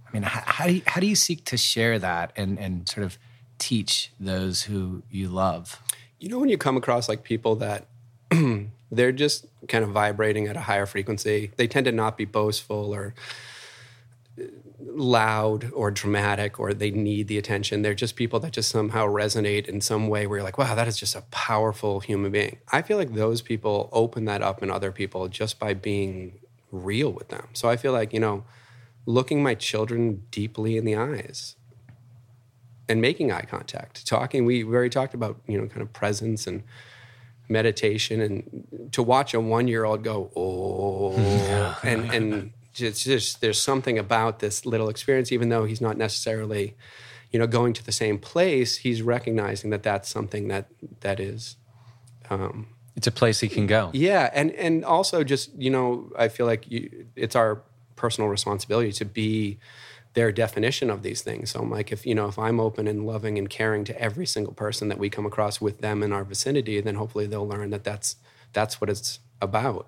i 0.08 0.12
mean 0.12 0.22
how, 0.22 0.42
how, 0.44 0.66
do 0.66 0.72
you, 0.74 0.82
how 0.86 1.00
do 1.00 1.06
you 1.06 1.16
seek 1.16 1.44
to 1.44 1.56
share 1.56 1.98
that 1.98 2.32
and, 2.36 2.58
and 2.58 2.88
sort 2.88 3.04
of 3.04 3.18
teach 3.58 4.12
those 4.18 4.62
who 4.62 5.02
you 5.10 5.28
love 5.28 5.82
You 6.18 6.28
know 6.28 6.38
when 6.38 6.48
you 6.48 6.58
come 6.58 6.76
across 6.76 7.08
like 7.08 7.22
people 7.22 7.56
that 7.56 7.86
they're 8.90 9.12
just 9.12 9.46
kind 9.68 9.84
of 9.84 9.90
vibrating 9.90 10.46
at 10.46 10.56
a 10.56 10.60
higher 10.60 10.86
frequency. 10.86 11.52
They 11.56 11.66
tend 11.66 11.86
to 11.86 11.92
not 11.92 12.16
be 12.16 12.24
boastful 12.24 12.94
or 12.94 13.14
uh, 14.38 14.44
loud 14.80 15.70
or 15.72 15.90
dramatic 15.90 16.58
or 16.58 16.72
they 16.72 16.90
need 16.90 17.28
the 17.28 17.38
attention. 17.38 17.82
They're 17.82 17.94
just 17.94 18.16
people 18.16 18.40
that 18.40 18.52
just 18.52 18.70
somehow 18.70 19.06
resonate 19.06 19.66
in 19.66 19.80
some 19.80 20.08
way 20.08 20.26
where 20.26 20.38
you're 20.38 20.44
like, 20.44 20.58
wow, 20.58 20.74
that 20.74 20.88
is 20.88 20.96
just 20.96 21.14
a 21.14 21.22
powerful 21.30 22.00
human 22.00 22.32
being. 22.32 22.58
I 22.72 22.82
feel 22.82 22.96
like 22.96 23.14
those 23.14 23.42
people 23.42 23.88
open 23.92 24.24
that 24.26 24.42
up 24.42 24.62
in 24.62 24.70
other 24.70 24.92
people 24.92 25.28
just 25.28 25.58
by 25.58 25.74
being 25.74 26.38
real 26.70 27.12
with 27.12 27.28
them. 27.28 27.48
So 27.52 27.68
I 27.68 27.76
feel 27.76 27.92
like, 27.92 28.12
you 28.12 28.20
know, 28.20 28.44
looking 29.08 29.42
my 29.42 29.54
children 29.54 30.22
deeply 30.30 30.76
in 30.76 30.84
the 30.84 30.94
eyes 30.94 31.56
and 32.90 33.00
making 33.00 33.32
eye 33.32 33.46
contact, 33.48 34.06
talking. 34.06 34.44
We 34.44 34.62
already 34.64 34.90
talked 34.90 35.14
about 35.14 35.40
you 35.46 35.58
know 35.58 35.66
kind 35.66 35.80
of 35.80 35.92
presence 35.92 36.46
and 36.46 36.62
meditation, 37.48 38.20
and 38.20 38.90
to 38.92 39.02
watch 39.02 39.32
a 39.32 39.40
one 39.40 39.66
year 39.66 39.84
old 39.84 40.04
go 40.04 40.30
oh, 40.36 41.80
and 41.82 42.12
and 42.12 42.52
it's 42.74 43.02
just 43.02 43.40
there's 43.40 43.60
something 43.60 43.98
about 43.98 44.40
this 44.40 44.66
little 44.66 44.90
experience, 44.90 45.32
even 45.32 45.48
though 45.48 45.64
he's 45.64 45.80
not 45.80 45.96
necessarily 45.96 46.76
you 47.32 47.38
know 47.38 47.46
going 47.46 47.72
to 47.72 47.84
the 47.84 47.92
same 47.92 48.18
place, 48.18 48.76
he's 48.76 49.00
recognizing 49.00 49.70
that 49.70 49.82
that's 49.82 50.08
something 50.08 50.48
that 50.48 50.68
that 51.00 51.18
is. 51.18 51.56
Um, 52.28 52.68
it's 52.94 53.06
a 53.06 53.12
place 53.12 53.40
he 53.40 53.48
can 53.48 53.66
go. 53.66 53.90
Yeah, 53.94 54.28
and 54.34 54.50
and 54.52 54.84
also 54.84 55.24
just 55.24 55.54
you 55.54 55.70
know, 55.70 56.12
I 56.18 56.28
feel 56.28 56.44
like 56.44 56.70
you, 56.70 57.06
it's 57.16 57.34
our 57.34 57.62
personal 57.98 58.30
responsibility 58.30 58.92
to 58.92 59.04
be 59.04 59.58
their 60.14 60.32
definition 60.32 60.88
of 60.90 61.02
these 61.02 61.20
things. 61.22 61.50
So 61.50 61.60
I'm 61.60 61.70
like, 61.70 61.92
if 61.92 62.06
you 62.06 62.14
know, 62.14 62.26
if 62.28 62.38
I'm 62.38 62.58
open 62.58 62.88
and 62.88 63.06
loving 63.06 63.36
and 63.38 63.48
caring 63.50 63.84
to 63.84 64.00
every 64.00 64.26
single 64.26 64.54
person 64.54 64.88
that 64.88 64.98
we 64.98 65.10
come 65.10 65.26
across 65.26 65.60
with 65.60 65.80
them 65.80 66.02
in 66.02 66.12
our 66.12 66.24
vicinity, 66.24 66.80
then 66.80 66.94
hopefully 66.94 67.26
they'll 67.26 67.46
learn 67.46 67.70
that 67.70 67.84
that's 67.84 68.16
that's 68.54 68.80
what 68.80 68.88
it's 68.88 69.20
about, 69.42 69.86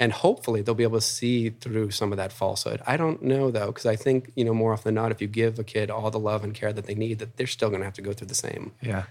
and 0.00 0.12
hopefully 0.12 0.60
they'll 0.60 0.74
be 0.74 0.82
able 0.82 0.98
to 0.98 1.06
see 1.06 1.50
through 1.50 1.90
some 1.92 2.10
of 2.12 2.18
that 2.18 2.32
falsehood. 2.32 2.82
I 2.86 2.96
don't 2.96 3.22
know 3.22 3.50
though, 3.52 3.68
because 3.68 3.86
I 3.86 3.96
think 3.96 4.32
you 4.34 4.44
know 4.44 4.52
more 4.54 4.72
often 4.72 4.92
than 4.94 5.02
not, 5.02 5.12
if 5.12 5.22
you 5.22 5.28
give 5.28 5.58
a 5.58 5.64
kid 5.64 5.88
all 5.90 6.10
the 6.10 6.18
love 6.18 6.42
and 6.44 6.52
care 6.52 6.72
that 6.72 6.86
they 6.86 6.94
need, 6.96 7.20
that 7.20 7.36
they're 7.36 7.46
still 7.46 7.68
going 7.70 7.80
to 7.80 7.86
have 7.86 7.94
to 7.94 8.02
go 8.02 8.12
through 8.12 8.26
the 8.28 8.34
same 8.34 8.72
Yeah. 8.82 9.04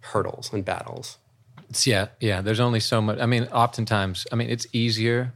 hurdles 0.00 0.52
and 0.52 0.64
battles. 0.64 1.18
It's, 1.68 1.86
yeah, 1.86 2.06
yeah. 2.20 2.40
There's 2.40 2.60
only 2.60 2.80
so 2.80 3.02
much. 3.02 3.18
I 3.18 3.26
mean, 3.26 3.44
oftentimes, 3.52 4.26
I 4.32 4.36
mean, 4.36 4.48
it's 4.48 4.66
easier, 4.72 5.34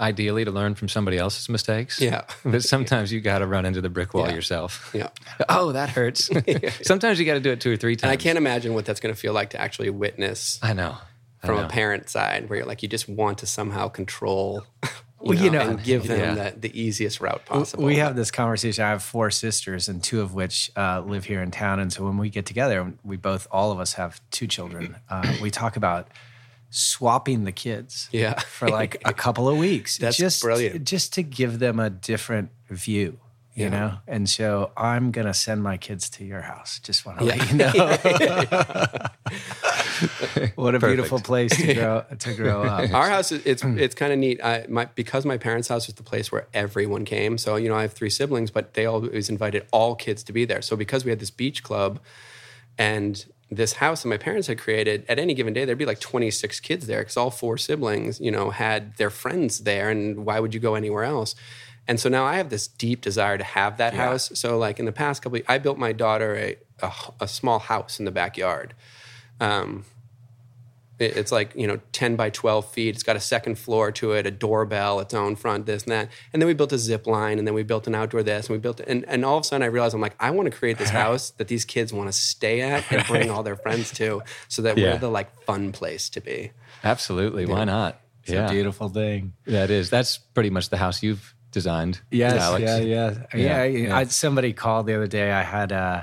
ideally, 0.00 0.44
to 0.44 0.50
learn 0.50 0.74
from 0.74 0.88
somebody 0.88 1.18
else's 1.18 1.48
mistakes. 1.48 2.00
Yeah. 2.00 2.22
but 2.44 2.62
sometimes 2.62 3.12
you 3.12 3.20
got 3.20 3.38
to 3.38 3.46
run 3.46 3.64
into 3.66 3.80
the 3.80 3.88
brick 3.88 4.14
wall 4.14 4.26
Yeah. 4.28 4.34
yourself. 4.34 4.90
Yeah. 4.94 5.08
Oh, 5.48 5.72
that 5.72 5.90
hurts. 5.90 6.30
sometimes 6.86 7.18
you 7.18 7.26
got 7.26 7.34
to 7.34 7.40
do 7.40 7.50
it 7.50 7.60
two 7.60 7.72
or 7.72 7.76
three 7.76 7.96
times. 7.96 8.04
And 8.04 8.12
I 8.12 8.16
can't 8.16 8.38
imagine 8.38 8.74
what 8.74 8.84
that's 8.86 9.00
going 9.00 9.14
to 9.14 9.20
feel 9.20 9.32
like 9.32 9.50
to 9.50 9.60
actually 9.60 9.90
witness 9.90 10.58
I 10.62 10.72
know. 10.72 10.96
I 11.42 11.46
from 11.46 11.56
know. 11.56 11.64
a 11.66 11.68
parent 11.68 12.08
side, 12.08 12.48
where 12.48 12.58
you're 12.58 12.66
like, 12.66 12.82
you 12.82 12.88
just 12.88 13.08
want 13.08 13.38
to 13.38 13.46
somehow 13.46 13.88
control, 13.88 14.64
you, 14.82 14.88
Well, 15.20 15.36
know, 15.38 15.44
you 15.44 15.50
know, 15.50 15.60
and 15.60 15.82
give 15.84 16.06
them 16.08 16.36
yeah. 16.36 16.50
the, 16.50 16.58
the 16.60 16.80
easiest 16.80 17.20
route 17.20 17.44
possible. 17.44 17.84
We 17.84 17.96
have 17.96 18.16
this 18.16 18.30
conversation. 18.30 18.84
I 18.84 18.90
have 18.90 19.02
four 19.02 19.30
sisters, 19.30 19.88
and 19.88 20.02
two 20.02 20.20
of 20.22 20.34
which 20.34 20.70
uh, 20.76 21.00
live 21.04 21.24
here 21.26 21.42
in 21.42 21.50
town. 21.50 21.80
And 21.80 21.92
so 21.92 22.04
when 22.04 22.16
we 22.16 22.30
get 22.30 22.46
together, 22.46 22.92
we 23.04 23.16
both, 23.16 23.46
all 23.50 23.72
of 23.72 23.78
us 23.78 23.94
have 23.94 24.20
two 24.30 24.46
children. 24.46 24.96
Uh, 25.10 25.34
we 25.42 25.50
talk 25.50 25.76
about 25.76 26.08
swapping 26.76 27.44
the 27.44 27.52
kids, 27.52 28.08
Yeah. 28.10 28.36
for 28.40 28.68
like 28.68 29.00
a 29.04 29.12
couple 29.14 29.48
of 29.48 29.56
weeks. 29.56 29.96
That's 30.02 30.16
just, 30.16 30.42
brilliant. 30.42 30.84
Just 30.84 31.12
to 31.14 31.22
give 31.22 31.60
them 31.60 31.78
a 31.78 31.88
different 31.88 32.50
view. 32.68 33.20
You 33.54 33.66
Yeah. 33.66 33.70
know, 33.70 33.98
and 34.08 34.28
so 34.28 34.72
I'm 34.76 35.12
gonna 35.12 35.32
send 35.32 35.62
my 35.62 35.76
kids 35.76 36.10
to 36.10 36.24
your 36.24 36.40
house. 36.42 36.80
Just 36.82 37.06
want 37.06 37.20
to 37.20 37.24
let 37.24 37.48
you 37.48 37.56
know. 37.56 37.70
what 40.56 40.74
a 40.74 40.80
beautiful 40.80 41.20
place 41.20 41.56
to 41.56 41.74
grow 41.74 42.04
to 42.18 42.34
grow 42.34 42.64
up. 42.64 42.90
Our 42.92 43.08
house 43.08 43.30
is 43.30 43.46
it's 43.46 43.62
it's 43.64 43.94
kind 43.94 44.12
of 44.12 44.18
neat. 44.18 44.40
I, 44.42 44.66
my 44.68 44.86
because 44.96 45.24
my 45.24 45.38
parents' 45.38 45.68
house 45.68 45.86
was 45.86 45.94
the 45.94 46.02
place 46.02 46.32
where 46.32 46.48
everyone 46.52 47.04
came. 47.04 47.38
So 47.38 47.54
you 47.54 47.68
know, 47.68 47.76
I 47.76 47.82
have 47.82 47.92
three 47.92 48.10
siblings, 48.10 48.50
but 48.50 48.74
they 48.74 48.86
always 48.86 49.28
invited 49.30 49.64
all 49.70 49.94
kids 49.94 50.24
to 50.24 50.32
be 50.32 50.44
there. 50.44 50.60
So 50.60 50.74
because 50.76 51.04
we 51.04 51.10
had 51.10 51.20
this 51.20 51.30
beach 51.30 51.62
club, 51.62 52.00
and 52.76 53.24
this 53.56 53.74
house 53.74 54.02
that 54.02 54.08
my 54.08 54.16
parents 54.16 54.46
had 54.48 54.58
created, 54.58 55.04
at 55.08 55.18
any 55.18 55.34
given 55.34 55.52
day 55.52 55.64
there'd 55.64 55.78
be 55.78 55.86
like 55.86 56.00
26 56.00 56.60
kids 56.60 56.86
there 56.86 57.00
because 57.00 57.16
all 57.16 57.30
four 57.30 57.58
siblings, 57.58 58.20
you 58.20 58.30
know, 58.30 58.50
had 58.50 58.96
their 58.96 59.10
friends 59.10 59.60
there, 59.60 59.90
and 59.90 60.24
why 60.24 60.40
would 60.40 60.54
you 60.54 60.60
go 60.60 60.74
anywhere 60.74 61.04
else? 61.04 61.34
And 61.86 62.00
so 62.00 62.08
now 62.08 62.24
I 62.24 62.36
have 62.36 62.50
this 62.50 62.66
deep 62.66 63.00
desire 63.00 63.36
to 63.36 63.44
have 63.44 63.76
that 63.76 63.92
house. 63.94 64.30
So 64.34 64.56
like 64.56 64.78
in 64.78 64.86
the 64.86 64.92
past 64.92 65.22
couple, 65.22 65.40
I 65.46 65.58
built 65.58 65.78
my 65.78 65.92
daughter 65.92 66.34
a, 66.34 66.56
a, 66.80 66.92
a 67.20 67.28
small 67.28 67.58
house 67.58 67.98
in 67.98 68.06
the 68.06 68.10
backyard. 68.10 68.74
Um, 69.40 69.84
it's 71.00 71.32
like 71.32 71.52
you 71.56 71.66
know 71.66 71.80
10 71.92 72.14
by 72.14 72.30
12 72.30 72.70
feet 72.70 72.94
it's 72.94 73.02
got 73.02 73.16
a 73.16 73.20
second 73.20 73.58
floor 73.58 73.90
to 73.90 74.12
it 74.12 74.26
a 74.26 74.30
doorbell 74.30 75.00
its 75.00 75.12
own 75.12 75.34
front 75.34 75.66
this 75.66 75.82
and 75.82 75.92
that 75.92 76.08
and 76.32 76.40
then 76.40 76.46
we 76.46 76.54
built 76.54 76.72
a 76.72 76.78
zip 76.78 77.06
line 77.06 77.38
and 77.38 77.46
then 77.48 77.54
we 77.54 77.64
built 77.64 77.86
an 77.88 77.94
outdoor 77.96 78.22
this 78.22 78.46
and 78.46 78.54
we 78.54 78.60
built 78.60 78.78
and, 78.80 79.04
and 79.08 79.24
all 79.24 79.36
of 79.38 79.40
a 79.42 79.44
sudden 79.44 79.62
i 79.64 79.66
realized 79.66 79.94
i'm 79.94 80.00
like 80.00 80.14
i 80.20 80.30
want 80.30 80.50
to 80.50 80.56
create 80.56 80.78
this 80.78 80.90
house 81.02 81.30
that 81.30 81.48
these 81.48 81.64
kids 81.64 81.92
want 81.92 82.08
to 82.08 82.12
stay 82.12 82.60
at 82.60 82.84
and 82.92 83.04
bring 83.08 83.28
all 83.30 83.42
their 83.42 83.56
friends 83.56 83.90
to 83.92 84.22
so 84.48 84.62
that 84.62 84.78
Yeah. 84.78 84.92
we're 84.92 84.98
the 84.98 85.10
like 85.10 85.34
fun 85.42 85.72
place 85.72 86.08
to 86.10 86.20
be 86.20 86.52
Absolutely. 86.84 87.46
Why 87.46 87.64
not? 87.64 87.98
It's 88.24 88.32
a 88.32 88.48
beautiful 88.52 88.88
thing. 88.88 89.32
That 89.46 89.70
is. 89.70 89.90
That's 89.90 90.18
pretty 90.18 90.50
much 90.50 90.68
the 90.68 90.76
house 90.76 91.02
you've 91.02 91.34
designed. 91.50 92.00
Yes, 92.10 92.34
Alex. 92.40 92.62
yeah, 92.62 92.76
yeah, 92.78 93.14
Yeah, 93.34 93.64
yeah. 93.64 93.64
Yeah. 93.88 93.96
I, 93.96 94.04
somebody 94.04 94.52
called 94.52 94.86
the 94.86 94.94
other 94.94 95.06
day. 95.06 95.32
I 95.32 95.42
had 95.42 95.72
uh, 95.72 96.02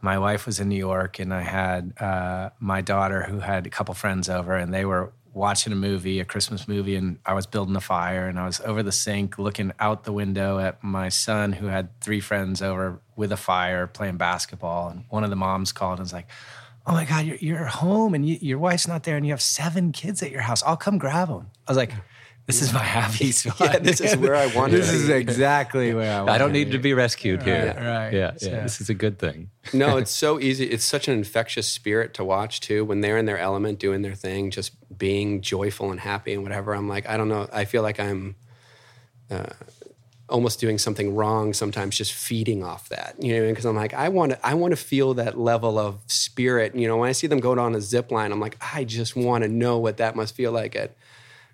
my 0.00 0.18
wife 0.18 0.46
was 0.46 0.60
in 0.60 0.68
New 0.68 0.76
York, 0.76 1.18
and 1.18 1.32
I 1.32 1.42
had 1.42 1.92
uh, 2.00 2.50
my 2.58 2.80
daughter 2.80 3.22
who 3.22 3.40
had 3.40 3.66
a 3.66 3.70
couple 3.70 3.94
friends 3.94 4.28
over, 4.28 4.54
and 4.54 4.72
they 4.72 4.84
were 4.84 5.12
watching 5.34 5.72
a 5.72 5.76
movie, 5.76 6.20
a 6.20 6.24
Christmas 6.24 6.66
movie, 6.66 6.96
and 6.96 7.18
I 7.24 7.34
was 7.34 7.46
building 7.46 7.76
a 7.76 7.80
fire, 7.80 8.26
and 8.26 8.38
I 8.38 8.46
was 8.46 8.60
over 8.60 8.82
the 8.82 8.92
sink 8.92 9.38
looking 9.38 9.72
out 9.78 10.04
the 10.04 10.12
window 10.12 10.58
at 10.58 10.82
my 10.82 11.08
son 11.08 11.52
who 11.52 11.66
had 11.66 11.88
three 12.00 12.20
friends 12.20 12.62
over 12.62 13.00
with 13.16 13.32
a 13.32 13.36
fire 13.36 13.86
playing 13.86 14.16
basketball, 14.16 14.88
and 14.88 15.04
one 15.08 15.24
of 15.24 15.30
the 15.30 15.36
moms 15.36 15.72
called 15.72 15.98
and 15.98 16.04
was 16.04 16.12
like. 16.12 16.28
Oh 16.86 16.92
my 16.92 17.04
God, 17.04 17.26
you're, 17.26 17.36
you're 17.36 17.64
home 17.66 18.14
and 18.14 18.26
you, 18.26 18.38
your 18.40 18.58
wife's 18.58 18.88
not 18.88 19.02
there 19.02 19.18
and 19.18 19.26
you 19.26 19.32
have 19.32 19.42
seven 19.42 19.92
kids 19.92 20.22
at 20.22 20.30
your 20.30 20.40
house. 20.40 20.62
I'll 20.62 20.78
come 20.78 20.96
grab 20.96 21.28
them. 21.28 21.50
I 21.66 21.70
was 21.70 21.76
like, 21.76 21.92
this 22.48 22.60
is 22.62 22.72
my 22.72 22.82
happy 22.82 23.30
spot. 23.30 23.60
Yeah, 23.74 23.78
this 23.78 24.00
is 24.00 24.16
where 24.16 24.34
I 24.34 24.46
want 24.56 24.72
to 24.72 24.78
be. 24.78 24.80
This 24.80 24.92
is 24.92 25.06
be. 25.06 25.12
exactly 25.14 25.94
where 25.94 26.10
I 26.12 26.16
want 26.16 26.28
to. 26.28 26.32
I 26.32 26.38
don't 26.38 26.50
need 26.52 26.72
to 26.72 26.78
be 26.78 26.94
rescued 26.94 27.42
here. 27.44 27.74
right. 27.76 28.10
Yeah, 28.12 28.32
So- 28.36 28.48
yeah. 28.50 28.62
This 28.62 28.80
is 28.80 28.88
a 28.90 28.94
good 28.94 29.18
thing. 29.20 29.50
no, 29.72 29.96
it's 30.00 30.10
so 30.10 30.40
easy. 30.40 30.64
It's 30.64 30.84
such 30.84 31.06
an 31.08 31.14
infectious 31.14 31.68
spirit 31.68 32.14
to 32.14 32.24
watch 32.24 32.60
too. 32.60 32.84
When 32.84 33.02
they're 33.02 33.18
in 33.18 33.26
their 33.26 33.38
element, 33.38 33.78
doing 33.78 34.02
their 34.02 34.14
thing, 34.14 34.50
just 34.50 34.72
being 34.98 35.42
joyful 35.42 35.90
and 35.92 36.00
happy 36.00 36.32
and 36.32 36.42
whatever. 36.42 36.74
I'm 36.74 36.88
like, 36.88 37.08
I 37.08 37.16
don't 37.16 37.28
know. 37.28 37.48
I 37.52 37.64
feel 37.66 37.82
like 37.82 38.00
I'm 38.00 38.34
uh, 39.30 39.44
almost 40.30 40.58
doing 40.60 40.78
something 40.78 41.14
wrong 41.14 41.52
sometimes, 41.52 41.96
just 41.96 42.12
feeding 42.12 42.64
off 42.64 42.88
that. 42.88 43.14
You 43.22 43.34
know, 43.40 43.48
because 43.48 43.64
I'm 43.66 43.76
like, 43.76 43.92
I 43.94 44.08
want 44.08 44.32
to, 44.32 44.46
I 44.46 44.54
want 44.54 44.72
to 44.72 44.76
feel 44.76 45.14
that 45.14 45.38
level 45.38 45.78
of 45.78 45.98
spirit. 46.06 46.74
You 46.74 46.88
know, 46.88 46.96
when 46.96 47.08
I 47.08 47.12
see 47.12 47.26
them 47.26 47.40
go 47.40 47.54
down 47.54 47.74
a 47.74 47.80
zip 47.80 48.10
line, 48.10 48.32
I'm 48.32 48.40
like, 48.40 48.56
I 48.74 48.84
just 48.84 49.16
want 49.16 49.44
to 49.44 49.48
know 49.48 49.78
what 49.78 49.98
that 49.98 50.16
must 50.16 50.34
feel 50.34 50.50
like 50.52 50.74
at 50.76 50.96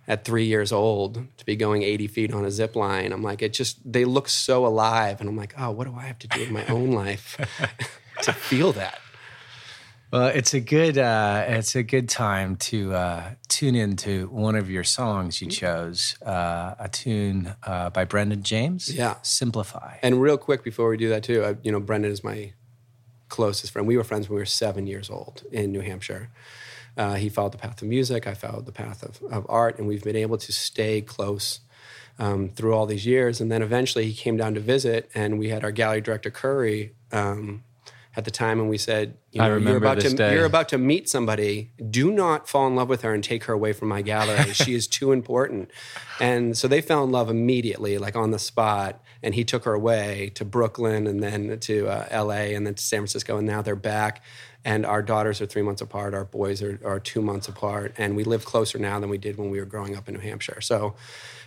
at 0.06 0.24
three 0.24 0.44
years 0.44 0.72
old 0.72 1.26
to 1.36 1.44
be 1.44 1.56
going 1.56 1.82
80 1.82 2.06
feet 2.08 2.32
on 2.32 2.44
a 2.44 2.50
zip 2.50 2.76
line. 2.76 3.12
I'm 3.12 3.22
like, 3.22 3.42
it 3.42 3.52
just, 3.52 3.80
they 3.90 4.04
look 4.04 4.28
so 4.28 4.66
alive. 4.66 5.20
And 5.20 5.28
I'm 5.28 5.36
like, 5.36 5.54
oh, 5.58 5.70
what 5.70 5.86
do 5.86 5.94
I 5.94 6.02
have 6.02 6.18
to 6.20 6.28
do 6.28 6.42
in 6.42 6.52
my 6.52 6.66
own 6.68 6.92
life 6.92 7.38
to 8.22 8.32
feel 8.32 8.72
that? 8.72 8.98
Well, 10.14 10.28
it's 10.28 10.54
a 10.54 10.60
good 10.60 10.96
uh, 10.96 11.44
it's 11.48 11.74
a 11.74 11.82
good 11.82 12.08
time 12.08 12.54
to 12.70 12.94
uh, 12.94 13.30
tune 13.48 13.74
into 13.74 14.28
one 14.28 14.54
of 14.54 14.70
your 14.70 14.84
songs 14.84 15.42
you 15.42 15.48
chose, 15.48 16.16
uh, 16.22 16.76
a 16.78 16.88
tune 16.88 17.56
uh, 17.64 17.90
by 17.90 18.04
Brendan 18.04 18.44
James. 18.44 18.94
Yeah. 18.94 19.16
Simplify. 19.22 19.96
And 20.04 20.22
real 20.22 20.38
quick 20.38 20.62
before 20.62 20.88
we 20.88 20.96
do 20.96 21.08
that 21.08 21.24
too, 21.24 21.44
I, 21.44 21.56
you 21.64 21.72
know, 21.72 21.80
Brendan 21.80 22.12
is 22.12 22.22
my 22.22 22.52
closest 23.28 23.72
friend. 23.72 23.88
We 23.88 23.96
were 23.96 24.04
friends 24.04 24.28
when 24.28 24.36
we 24.36 24.42
were 24.42 24.46
seven 24.46 24.86
years 24.86 25.10
old 25.10 25.42
in 25.50 25.72
New 25.72 25.80
Hampshire. 25.80 26.30
Uh, 26.96 27.14
he 27.14 27.28
followed 27.28 27.52
the 27.52 27.58
path 27.58 27.82
of 27.82 27.88
music. 27.88 28.26
I 28.26 28.34
followed 28.34 28.66
the 28.66 28.72
path 28.72 29.02
of, 29.02 29.22
of 29.32 29.46
art, 29.48 29.78
and 29.78 29.88
we've 29.88 30.04
been 30.04 30.16
able 30.16 30.38
to 30.38 30.52
stay 30.52 31.00
close 31.00 31.60
um, 32.18 32.48
through 32.48 32.74
all 32.74 32.86
these 32.86 33.06
years. 33.06 33.40
And 33.40 33.50
then 33.50 33.62
eventually, 33.62 34.06
he 34.06 34.14
came 34.14 34.36
down 34.36 34.54
to 34.54 34.60
visit, 34.60 35.10
and 35.14 35.38
we 35.38 35.48
had 35.48 35.64
our 35.64 35.72
gallery 35.72 36.00
director 36.00 36.30
Curry 36.30 36.94
um, 37.10 37.64
at 38.16 38.24
the 38.24 38.30
time, 38.30 38.60
and 38.60 38.68
we 38.68 38.78
said, 38.78 39.16
"You 39.32 39.42
I 39.42 39.48
know, 39.48 39.56
you're 39.56 39.76
about 39.76 39.96
this 39.98 40.12
to 40.12 40.16
day. 40.16 40.34
you're 40.34 40.44
about 40.44 40.68
to 40.68 40.78
meet 40.78 41.08
somebody. 41.08 41.72
Do 41.90 42.12
not 42.12 42.48
fall 42.48 42.68
in 42.68 42.76
love 42.76 42.88
with 42.88 43.02
her 43.02 43.12
and 43.12 43.24
take 43.24 43.44
her 43.44 43.52
away 43.52 43.72
from 43.72 43.88
my 43.88 44.02
gallery. 44.02 44.52
she 44.52 44.74
is 44.74 44.86
too 44.86 45.10
important." 45.10 45.70
And 46.20 46.56
so 46.56 46.68
they 46.68 46.80
fell 46.80 47.02
in 47.02 47.10
love 47.10 47.28
immediately, 47.28 47.98
like 47.98 48.14
on 48.14 48.30
the 48.30 48.38
spot. 48.38 49.00
And 49.20 49.34
he 49.34 49.42
took 49.42 49.64
her 49.64 49.72
away 49.72 50.30
to 50.34 50.44
Brooklyn, 50.44 51.06
and 51.06 51.22
then 51.22 51.58
to 51.60 51.88
uh, 51.88 52.06
L.A., 52.10 52.54
and 52.54 52.66
then 52.66 52.74
to 52.74 52.82
San 52.82 53.00
Francisco, 53.00 53.38
and 53.38 53.46
now 53.46 53.62
they're 53.62 53.74
back. 53.74 54.22
And 54.64 54.86
our 54.86 55.02
daughters 55.02 55.40
are 55.40 55.46
three 55.46 55.62
months 55.62 55.82
apart. 55.82 56.14
Our 56.14 56.24
boys 56.24 56.62
are, 56.62 56.80
are 56.84 56.98
two 56.98 57.20
months 57.20 57.48
apart, 57.48 57.94
and 57.98 58.16
we 58.16 58.24
live 58.24 58.44
closer 58.44 58.78
now 58.78 58.98
than 58.98 59.10
we 59.10 59.18
did 59.18 59.36
when 59.36 59.50
we 59.50 59.58
were 59.60 59.66
growing 59.66 59.94
up 59.94 60.08
in 60.08 60.14
New 60.14 60.20
Hampshire. 60.20 60.60
So, 60.60 60.94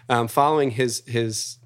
um, 0.09 0.27
following 0.27 0.71
his 0.71 1.03
his 1.07 1.57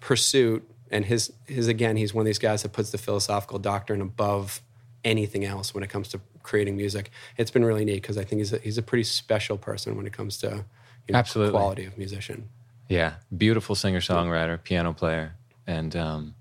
pursuit 0.00 0.68
and 0.90 1.04
his 1.04 1.32
his 1.46 1.68
again 1.68 1.96
he's 1.96 2.12
one 2.12 2.22
of 2.22 2.26
these 2.26 2.38
guys 2.38 2.62
that 2.62 2.72
puts 2.72 2.90
the 2.90 2.98
philosophical 2.98 3.58
doctrine 3.58 4.00
above 4.00 4.60
anything 5.04 5.44
else 5.44 5.72
when 5.72 5.84
it 5.84 5.88
comes 5.88 6.08
to 6.08 6.20
creating 6.42 6.76
music 6.76 7.10
it's 7.36 7.52
been 7.52 7.64
really 7.64 7.84
neat 7.84 8.02
because 8.02 8.18
i 8.18 8.24
think 8.24 8.40
he's 8.40 8.52
a, 8.52 8.58
he's 8.58 8.78
a 8.78 8.82
pretty 8.82 9.04
special 9.04 9.56
person 9.56 9.96
when 9.96 10.06
it 10.06 10.12
comes 10.12 10.36
to 10.36 10.64
you 11.06 11.12
know, 11.12 11.18
Absolutely. 11.18 11.52
quality 11.52 11.84
of 11.84 11.96
musician 11.96 12.48
Yeah, 12.88 13.14
beautiful 13.36 13.74
singer 13.74 14.00
songwriter, 14.00 14.62
piano 14.62 14.92
player, 14.92 15.34
and 15.66 15.96
um, 15.96 16.34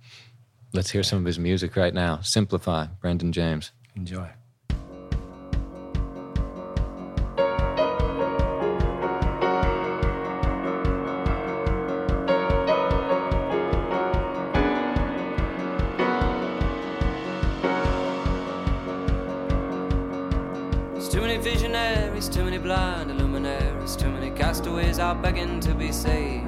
let's 0.73 0.89
hear 0.89 1.03
some 1.03 1.19
of 1.19 1.25
his 1.25 1.39
music 1.39 1.75
right 1.75 1.93
now. 1.93 2.19
Simplify, 2.21 2.87
Brendan 2.99 3.31
James. 3.31 3.71
Enjoy. 3.95 4.29
visionaries, 21.41 22.29
too 22.29 22.43
many 22.43 22.59
blind 22.59 23.09
illuminaries, 23.09 23.95
too 23.95 24.09
many 24.09 24.29
castaways 24.29 24.99
out 24.99 25.21
begging 25.23 25.59
to 25.59 25.73
be 25.73 25.91
saved. 25.91 26.47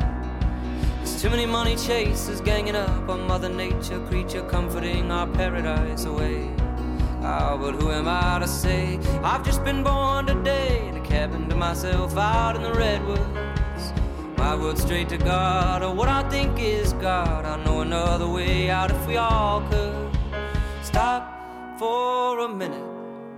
There's 1.00 1.22
too 1.22 1.32
many 1.32 1.48
money 1.48 1.76
chasers 1.76 2.42
ganging 2.42 2.76
up 2.76 3.10
on 3.10 3.26
Mother 3.28 3.50
Nature, 3.50 4.00
creature 4.08 4.44
comforting 4.44 5.12
our 5.12 5.28
paradise 5.28 6.06
away. 6.06 6.63
Oh, 7.26 7.58
but 7.58 7.76
who 7.76 7.90
am 7.92 8.08
I 8.08 8.40
to 8.40 8.48
say? 8.48 9.00
I've 9.24 9.46
just 9.46 9.64
been 9.64 9.82
born 9.82 10.26
today 10.26 10.88
in 10.90 10.98
a 10.98 11.02
cabin 11.02 11.48
to 11.50 11.56
myself 11.56 12.18
out 12.18 12.58
in 12.58 12.64
the 12.64 12.74
redwoods. 12.74 13.94
My 14.38 14.56
word 14.56 14.78
straight 14.78 15.08
to 15.10 15.18
God, 15.18 15.84
or 15.84 15.96
what 15.96 16.10
I 16.10 16.28
think 16.30 16.60
is 16.60 16.92
God. 16.94 17.46
I 17.46 17.64
know 17.64 17.80
another 17.80 18.28
way 18.28 18.70
out 18.70 18.92
if 18.92 19.08
we 19.08 19.16
all 19.16 19.62
could 19.70 20.12
stop 20.82 21.80
for 21.80 22.40
a 22.40 22.50
minute 22.50 22.94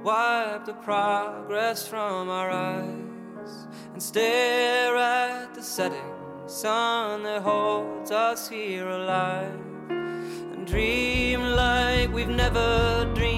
wipe 0.05 0.65
the 0.65 0.73
progress 0.73 1.87
from 1.87 2.29
our 2.29 2.51
eyes 2.51 3.67
and 3.93 4.01
stare 4.01 4.95
at 4.95 5.55
the 5.55 5.63
setting 5.63 6.11
sun 6.45 7.23
that 7.23 7.41
holds 7.41 8.11
us 8.11 8.47
here 8.47 8.87
alive 8.87 9.59
and 9.89 10.67
dream 10.67 11.41
like 11.41 12.13
we've 12.13 12.29
never 12.29 13.11
dreamed 13.15 13.34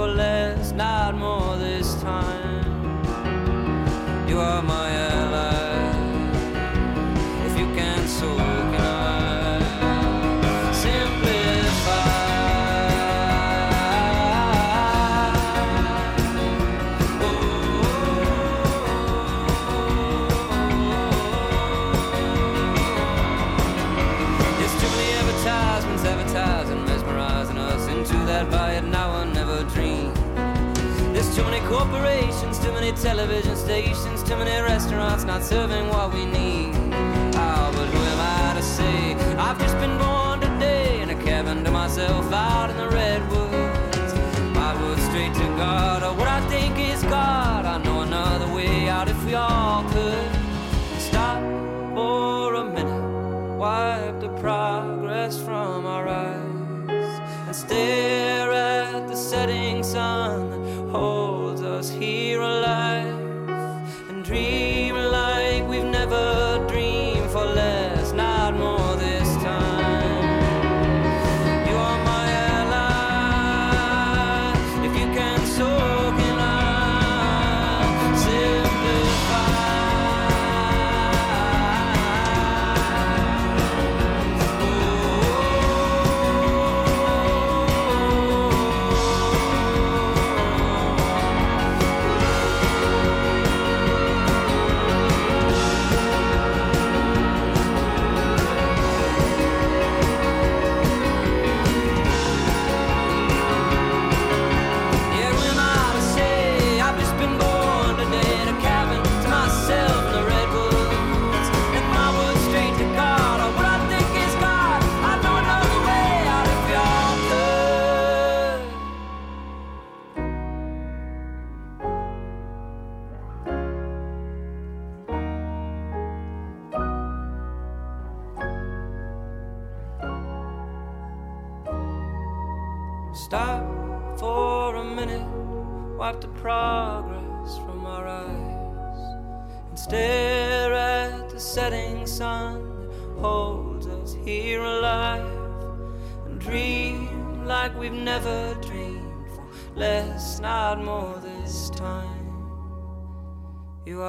for 0.00 0.08
less, 0.08 0.72
not 0.72 1.14
more 1.14 1.58
this 1.58 2.00
time. 2.00 2.64
You 4.26 4.38
are 4.38 4.62
my 4.62 4.90
ally. 4.90 5.29
Television 33.02 33.56
stations, 33.56 34.22
too 34.22 34.36
many 34.36 34.50
restaurants 34.60 35.24
not 35.24 35.42
serving 35.42 35.88
what 35.88 36.12
we 36.12 36.26
need. 36.26 36.74
Ah, 37.34 37.70
but 37.74 37.86
who 37.86 37.98
am 37.98 38.20
I 38.20 38.54
to 38.58 38.62
say? 38.62 39.14
I've 39.38 39.58
just 39.58 39.76
been 39.78 39.96
born 39.96 40.40
today 40.40 41.00
in 41.00 41.08
a 41.08 41.14
cabin 41.14 41.64
to 41.64 41.70
myself 41.70 42.30
out 42.30 42.68
in 42.68 42.76
the 42.76 42.88
redwoods. 42.88 44.12
My 44.54 44.74
word 44.82 44.98
straight 44.98 45.32
to 45.32 45.46
God, 45.56 46.02
or 46.02 46.14
what 46.14 46.28
I 46.28 46.40
think 46.48 46.78
is 46.78 47.02
God. 47.04 47.64
I 47.64 47.78
know 47.82 48.02
another 48.02 48.52
way 48.52 48.88
out 48.90 49.08
if 49.08 49.24
we 49.24 49.34
all 49.34 49.82
could 49.84 50.30
stop 50.98 51.40
for 51.94 52.54
a 52.54 52.64
minute, 52.64 53.56
wipe 53.56 54.20
the 54.20 54.28
progress 54.40 55.40
from 55.40 55.86
our 55.86 56.06
eyes, 56.06 57.20
and 57.46 57.56
stare 57.56 58.39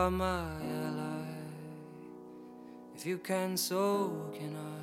are 0.02 0.10
my 0.10 0.46
ally. 0.80 1.28
If 2.96 3.06
you 3.06 3.20
can, 3.20 3.56
so 3.56 4.32
can 4.34 4.56
I. 4.56 4.82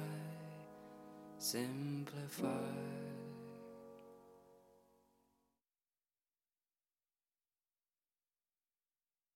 Simplify. 1.39 2.88